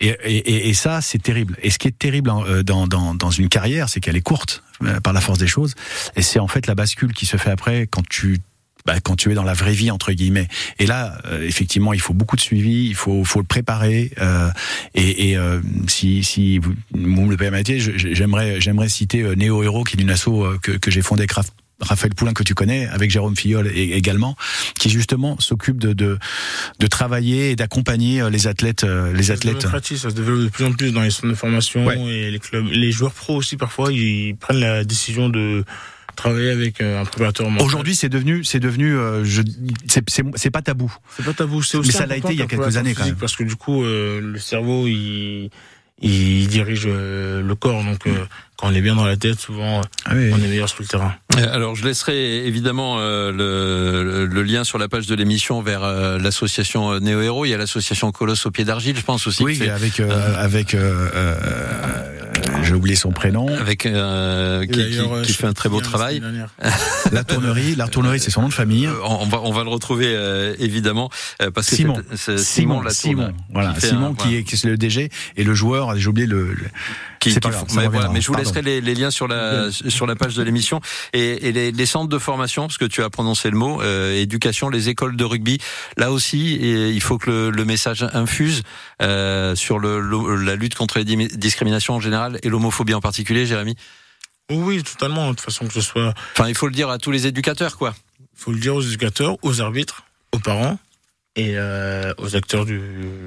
Et, 0.00 0.08
et, 0.08 0.68
et 0.68 0.74
ça, 0.74 1.00
c'est 1.00 1.20
terrible. 1.20 1.56
Et 1.62 1.70
ce 1.70 1.78
qui 1.78 1.88
est 1.88 1.98
terrible 1.98 2.30
euh, 2.30 2.62
dans, 2.62 2.86
dans, 2.86 3.14
dans 3.14 3.30
une 3.30 3.48
carrière, 3.48 3.88
c'est 3.88 4.00
qu'elle 4.00 4.16
est 4.16 4.22
courte 4.22 4.62
euh, 4.82 5.00
par 5.00 5.12
la 5.12 5.20
force 5.20 5.38
des 5.38 5.46
choses. 5.46 5.74
Et 6.14 6.22
c'est 6.22 6.38
en 6.38 6.48
fait 6.48 6.66
la 6.66 6.74
bascule 6.74 7.12
qui 7.12 7.26
se 7.26 7.36
fait 7.36 7.50
après 7.50 7.86
quand 7.90 8.06
tu 8.08 8.38
bah, 8.84 8.98
quand 9.00 9.14
tu 9.14 9.30
es 9.30 9.34
dans 9.34 9.44
la 9.44 9.54
vraie 9.54 9.72
vie 9.72 9.92
entre 9.92 10.12
guillemets. 10.12 10.48
Et 10.80 10.86
là, 10.86 11.16
effectivement, 11.40 11.92
il 11.92 12.00
faut 12.00 12.14
beaucoup 12.14 12.34
de 12.34 12.40
suivi, 12.40 12.86
il 12.88 12.96
faut, 12.96 13.22
faut 13.24 13.38
le 13.38 13.46
préparer. 13.46 14.10
Euh, 14.20 14.50
et, 14.94 15.30
et 15.30 15.36
euh, 15.36 15.60
si, 15.86 16.24
si 16.24 16.58
vous, 16.58 16.74
vous 16.92 16.98
me 16.98 17.30
le 17.30 17.36
permettez, 17.36 17.78
j'aimerais, 17.78 18.60
j'aimerais 18.60 18.88
citer 18.88 19.36
Néo 19.36 19.62
Hero, 19.62 19.84
qui 19.84 19.96
est 19.96 20.02
une 20.02 20.10
asso 20.10 20.58
que, 20.62 20.72
que 20.72 20.90
j'ai 20.90 21.02
fondée 21.02 21.28
Craft 21.28 21.54
Raphaël 21.82 22.14
Poulain 22.14 22.32
que 22.32 22.42
tu 22.42 22.54
connais, 22.54 22.86
avec 22.86 23.10
Jérôme 23.10 23.36
Fillol 23.36 23.68
également, 23.74 24.36
qui 24.78 24.88
justement 24.88 25.38
s'occupe 25.38 25.78
de, 25.78 25.92
de, 25.92 26.18
de 26.78 26.86
travailler 26.86 27.50
et 27.50 27.56
d'accompagner 27.56 28.22
euh, 28.22 28.30
les 28.30 28.46
athlètes. 28.46 28.84
Euh, 28.84 29.12
les 29.12 29.24
ça 29.24 29.34
athlètes. 29.34 29.62
Se 29.62 29.96
ça 29.96 30.10
se 30.10 30.14
développe 30.14 30.40
de 30.40 30.48
plus 30.48 30.64
en 30.64 30.72
plus 30.72 30.92
dans 30.92 31.02
les 31.02 31.10
centres 31.10 31.28
de 31.28 31.34
formation 31.34 31.90
et 32.08 32.30
les 32.30 32.38
clubs. 32.38 32.66
Les 32.70 32.92
joueurs 32.92 33.12
pros 33.12 33.36
aussi 33.36 33.56
parfois 33.56 33.92
ils 33.92 34.36
prennent 34.36 34.60
la 34.60 34.84
décision 34.84 35.28
de 35.28 35.64
travailler 36.16 36.50
avec 36.50 36.80
euh, 36.80 37.00
un 37.00 37.04
préparateur. 37.04 37.48
Aujourd'hui, 37.60 37.94
c'est 37.94 38.08
devenu, 38.08 38.44
c'est 38.44 38.60
devenu, 38.60 38.94
euh, 38.94 39.24
je, 39.24 39.42
c'est 39.86 40.50
pas 40.50 40.62
tabou. 40.62 40.94
C'est 41.16 41.24
pas 41.24 41.32
tabou, 41.32 41.62
c'est 41.62 41.78
aussi. 41.78 41.88
Mais 41.88 41.94
ça 41.94 42.06
l'a 42.06 42.16
été 42.16 42.32
il 42.32 42.38
y 42.38 42.42
a 42.42 42.46
quelques 42.46 42.76
années 42.76 42.94
quand 42.94 43.04
même. 43.04 43.16
Parce 43.16 43.36
que 43.36 43.44
du 43.44 43.56
coup, 43.56 43.82
euh, 43.82 44.20
le 44.20 44.38
cerveau, 44.38 44.86
il, 44.86 45.50
il 46.02 46.48
dirige 46.48 46.86
le 46.86 47.54
corps, 47.54 47.82
donc 47.84 48.06
quand 48.62 48.68
on 48.68 48.74
est 48.74 48.80
bien 48.80 48.94
dans 48.94 49.04
la 49.04 49.16
tête, 49.16 49.40
souvent, 49.40 49.80
ah 50.04 50.12
oui. 50.14 50.30
on 50.32 50.36
est 50.36 50.46
meilleur 50.46 50.68
sur 50.68 50.82
le 50.82 50.86
terrain. 50.86 51.12
Alors, 51.50 51.74
je 51.74 51.84
laisserai 51.84 52.46
évidemment 52.46 52.96
euh, 52.98 53.32
le, 53.32 54.24
le, 54.24 54.42
lien 54.44 54.62
sur 54.62 54.78
la 54.78 54.88
page 54.88 55.08
de 55.08 55.16
l'émission 55.16 55.62
vers 55.62 55.82
euh, 55.82 56.16
l'association 56.18 57.00
Néo 57.00 57.22
Héros. 57.22 57.44
Il 57.44 57.48
y 57.48 57.54
a 57.54 57.58
l'association 57.58 58.12
Colosse 58.12 58.46
au 58.46 58.52
pied 58.52 58.64
d'argile, 58.64 58.96
je 58.96 59.02
pense 59.02 59.26
aussi. 59.26 59.42
Oui, 59.42 59.68
avec 59.68 59.98
euh, 59.98 60.34
avec 60.36 60.76
j'ai 62.62 62.74
oublié 62.74 62.96
son 62.96 63.10
prénom. 63.10 63.48
Avec 63.48 63.80
qui, 63.80 63.88
qui, 64.72 65.22
qui 65.24 65.32
fait 65.32 65.46
un 65.46 65.52
très 65.52 65.68
beau 65.68 65.80
travail. 65.80 66.22
la 67.12 67.24
tournerie, 67.24 67.74
la 67.74 67.88
tournerie, 67.88 68.20
c'est 68.20 68.30
son 68.30 68.42
nom 68.42 68.48
de 68.48 68.54
famille. 68.54 68.88
On, 69.04 69.26
va 69.26 69.40
on 69.42 69.52
va 69.52 69.64
le 69.64 69.70
retrouver 69.70 70.12
évidemment 70.58 71.10
parce 71.54 71.70
que 71.70 71.76
Simon, 71.76 72.02
c'est, 72.14 72.38
Simon, 72.38 72.80
la 72.80 72.90
Simon, 72.90 73.32
voilà, 73.52 73.72
qui 73.72 73.86
Simon 73.86 74.14
qui, 74.14 74.36
est, 74.36 74.44
qui 74.44 74.54
est 74.54 74.64
le 74.64 74.76
DG 74.76 75.10
et 75.36 75.44
le 75.44 75.54
joueur. 75.54 75.96
J'ai 75.96 76.08
oublié 76.08 76.26
le. 76.26 76.52
le 76.54 76.66
qui, 77.22 77.38
pas 77.38 77.50
grave, 77.50 77.66
mais, 77.76 77.86
voilà, 77.86 78.08
mais 78.08 78.20
je 78.20 78.28
vous 78.28 78.34
laisserai 78.34 78.62
les, 78.62 78.80
les, 78.80 78.94
liens 78.94 79.10
sur 79.10 79.28
la 79.28 79.70
sur 79.70 80.06
la 80.06 80.16
page 80.16 80.34
de 80.34 80.42
l'émission 80.42 80.80
et, 81.12 81.48
et 81.48 81.52
les, 81.52 81.70
les, 81.70 81.86
centres 81.86 82.08
de 82.08 82.18
formation, 82.18 82.66
parce 82.66 82.78
que 82.78 82.84
tu 82.84 83.02
as 83.02 83.10
prononcé 83.10 83.48
le 83.50 83.56
mot, 83.56 83.80
euh, 83.80 84.20
éducation, 84.20 84.68
les 84.68 84.88
écoles 84.88 85.16
de 85.16 85.24
rugby. 85.24 85.58
Là 85.96 86.10
aussi, 86.10 86.54
et 86.56 86.90
il 86.90 87.00
faut 87.00 87.18
que 87.18 87.30
le, 87.30 87.50
le 87.50 87.64
message 87.64 88.04
infuse 88.12 88.62
euh, 89.00 89.54
sur 89.54 89.78
le, 89.78 90.00
la 90.42 90.56
lutte 90.56 90.74
contre 90.74 90.98
les 90.98 91.04
discriminations 91.04 91.94
en 91.94 92.00
général 92.00 92.38
et 92.42 92.48
l'homophobie 92.48 92.94
en 92.94 93.00
particulier, 93.00 93.46
Jérémy. 93.46 93.76
Oui, 94.50 94.82
totalement. 94.82 95.30
De 95.30 95.36
toute 95.36 95.42
façon 95.42 95.66
que 95.66 95.72
ce 95.74 95.80
soit. 95.80 96.14
Enfin, 96.32 96.48
il 96.48 96.54
faut 96.54 96.66
le 96.66 96.74
dire 96.74 96.90
à 96.90 96.98
tous 96.98 97.12
les 97.12 97.26
éducateurs, 97.26 97.76
quoi. 97.76 97.94
Il 98.20 98.26
faut 98.42 98.52
le 98.52 98.58
dire 98.58 98.74
aux 98.74 98.82
éducateurs, 98.82 99.36
aux 99.42 99.60
arbitres, 99.60 100.02
aux 100.32 100.38
parents 100.38 100.78
et 101.36 101.52
euh, 101.56 102.12
aux 102.18 102.34
acteurs 102.34 102.64
du, 102.64 102.80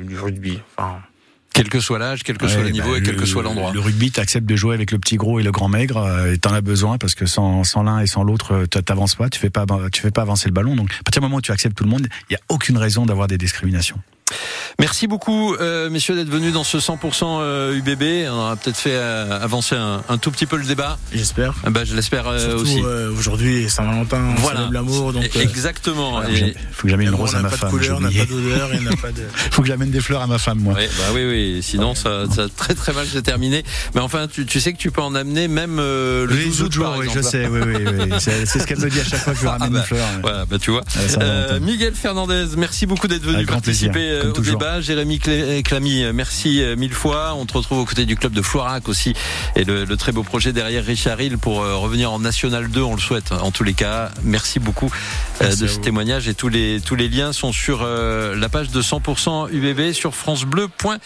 du 0.03 0.19
rugby. 0.19 0.59
Enfin. 0.77 1.01
Quel 1.55 1.69
que 1.69 1.79
soit 1.79 1.99
l'âge, 1.99 2.23
quel 2.23 2.37
que 2.37 2.49
soit 2.49 2.63
le 2.63 2.69
niveau 2.69 2.91
bah, 2.91 2.97
et 2.97 3.01
quel 3.01 3.15
que 3.15 3.25
soit 3.25 3.41
l'endroit. 3.41 3.71
Le 3.71 3.79
rugby, 3.79 4.11
t'acceptes 4.11 4.45
de 4.45 4.57
jouer 4.57 4.75
avec 4.75 4.91
le 4.91 4.99
petit 4.99 5.15
gros 5.15 5.39
et 5.39 5.43
le 5.43 5.51
grand 5.51 5.69
maigre, 5.69 5.97
euh, 5.97 6.33
et 6.33 6.37
t'en 6.37 6.53
as 6.53 6.59
besoin 6.59 6.97
parce 6.97 7.15
que 7.15 7.25
sans, 7.25 7.63
sans 7.63 7.81
l'un 7.81 8.01
et 8.01 8.07
sans 8.07 8.23
l'autre, 8.23 8.51
euh, 8.51 8.65
t'avances 8.65 9.15
pas, 9.15 9.29
tu 9.29 9.39
fais 9.39 9.49
pas, 9.49 9.65
tu 9.89 10.01
fais 10.01 10.11
pas 10.11 10.23
avancer 10.23 10.49
le 10.49 10.53
ballon. 10.53 10.75
Donc, 10.75 10.91
à 10.91 11.03
partir 11.03 11.21
du 11.21 11.27
moment 11.27 11.37
où 11.37 11.41
tu 11.41 11.53
acceptes 11.53 11.77
tout 11.77 11.85
le 11.85 11.89
monde, 11.89 12.09
il 12.29 12.33
y 12.33 12.35
a 12.35 12.41
aucune 12.49 12.77
raison 12.77 13.05
d'avoir 13.05 13.27
des 13.27 13.37
discriminations. 13.37 13.97
Merci 14.79 15.07
beaucoup, 15.07 15.55
euh, 15.55 15.89
messieurs, 15.89 16.15
d'être 16.15 16.29
venus 16.29 16.51
dans 16.51 16.65
ce 16.65 16.77
100% 16.77 17.23
euh, 17.39 17.77
UBB. 17.77 18.29
On 18.29 18.47
a 18.47 18.55
peut-être 18.57 18.77
fait 18.77 18.91
euh, 18.91 19.39
avancer 19.41 19.75
un, 19.75 20.03
un, 20.09 20.17
tout 20.17 20.31
petit 20.31 20.45
peu 20.45 20.57
le 20.57 20.65
débat. 20.65 20.97
J'espère. 21.13 21.53
Bah, 21.69 21.85
je 21.85 21.95
l'espère 21.95 22.27
euh, 22.27 22.57
aussi. 22.57 22.81
Euh, 22.83 23.11
aujourd'hui, 23.11 23.69
Saint-Valentin, 23.69 24.35
voilà. 24.39 24.67
l'amour. 24.71 25.13
Donc, 25.13 25.33
Exactement. 25.37 26.11
Voilà, 26.11 26.29
et... 26.29 26.55
Faut 26.73 26.83
que 26.83 26.89
j'amène 26.89 27.07
une 27.07 27.15
rose 27.15 27.35
à 27.35 27.39
ma 27.39 27.49
femme. 27.49 27.69
Couleur, 27.69 28.01
n'a 28.01 28.09
pas 28.09 28.25
d'odeur, 28.25 28.69
il 28.73 28.83
n'a 28.83 28.95
pas 28.97 29.11
de. 29.11 29.23
Faut 29.51 29.61
que 29.61 29.67
j'amène 29.67 29.91
des 29.91 30.01
fleurs 30.01 30.21
à 30.21 30.27
ma 30.27 30.39
femme, 30.39 30.59
moi. 30.59 30.73
Oui, 30.77 30.87
bah 30.97 31.03
oui, 31.13 31.25
oui. 31.25 31.59
Sinon, 31.63 31.91
ouais. 31.91 31.95
ça, 31.95 32.25
ça 32.29 32.47
très 32.49 32.73
très 32.73 32.91
mal 32.91 33.07
se 33.07 33.19
terminer. 33.19 33.63
Mais 33.93 34.01
enfin, 34.01 34.27
tu, 34.27 34.45
tu, 34.45 34.59
sais 34.59 34.73
que 34.73 34.77
tu 34.77 34.91
peux 34.91 35.01
en 35.01 35.15
amener 35.15 35.47
même 35.47 35.77
le 35.77 36.27
les 36.29 36.45
12 36.45 36.61
août, 36.63 36.71
jours. 36.73 36.95
Oui, 36.97 37.07
je 37.13 37.21
sais. 37.21 37.47
Oui, 37.47 37.59
oui, 37.65 37.75
oui. 37.85 38.13
C'est 38.19 38.45
ce 38.45 38.67
qu'elle 38.67 38.79
me 38.79 38.89
dit 38.89 38.99
à 38.99 39.05
chaque 39.05 39.21
fois 39.21 39.33
que 39.33 39.39
je 39.39 39.43
lui 39.43 39.49
ramène 39.49 39.69
ah 39.69 39.69
bah, 39.69 39.79
une 39.79 39.85
fleur. 39.85 40.07
Voilà, 40.21 40.45
bah 40.45 40.57
tu 40.59 40.71
vois. 40.71 40.83
Miguel 41.61 41.93
Fernandez, 41.93 42.45
merci 42.57 42.85
beaucoup 42.85 43.07
d'être 43.07 43.23
venu 43.23 43.45
participer 43.45 44.14
au 44.23 44.39
débat. 44.39 44.81
Jérémy 44.81 45.19
Clamy, 45.19 46.05
merci 46.13 46.61
euh, 46.61 46.75
mille 46.75 46.93
fois. 46.93 47.33
On 47.35 47.45
te 47.45 47.53
retrouve 47.53 47.79
aux 47.79 47.85
côtés 47.85 48.05
du 48.05 48.15
club 48.15 48.33
de 48.33 48.41
Floirac 48.41 48.87
aussi 48.89 49.13
et 49.55 49.63
le, 49.63 49.85
le 49.85 49.97
très 49.97 50.11
beau 50.11 50.23
projet 50.23 50.53
derrière 50.53 50.83
Richard 50.83 51.19
Hill 51.21 51.37
pour 51.37 51.61
euh, 51.61 51.75
revenir 51.75 52.11
en 52.11 52.19
National 52.19 52.69
2. 52.69 52.81
On 52.81 52.95
le 52.95 53.01
souhaite 53.01 53.31
en 53.31 53.51
tous 53.51 53.63
les 53.63 53.73
cas. 53.73 54.11
Merci 54.23 54.59
beaucoup 54.59 54.87
euh, 54.87 54.89
merci 55.41 55.61
de 55.61 55.67
ce 55.67 55.79
témoignage 55.79 56.27
et 56.27 56.33
tous 56.33 56.49
les 56.49 56.81
tous 56.81 56.95
les 56.95 57.09
liens 57.09 57.33
sont 57.33 57.51
sur 57.51 57.85
la 57.85 58.49
page 58.49 58.69
de 58.69 58.81
100% 58.81 59.49
UBB 59.51 59.91
sur 59.93 60.15
francebleu.fr. 60.15 60.97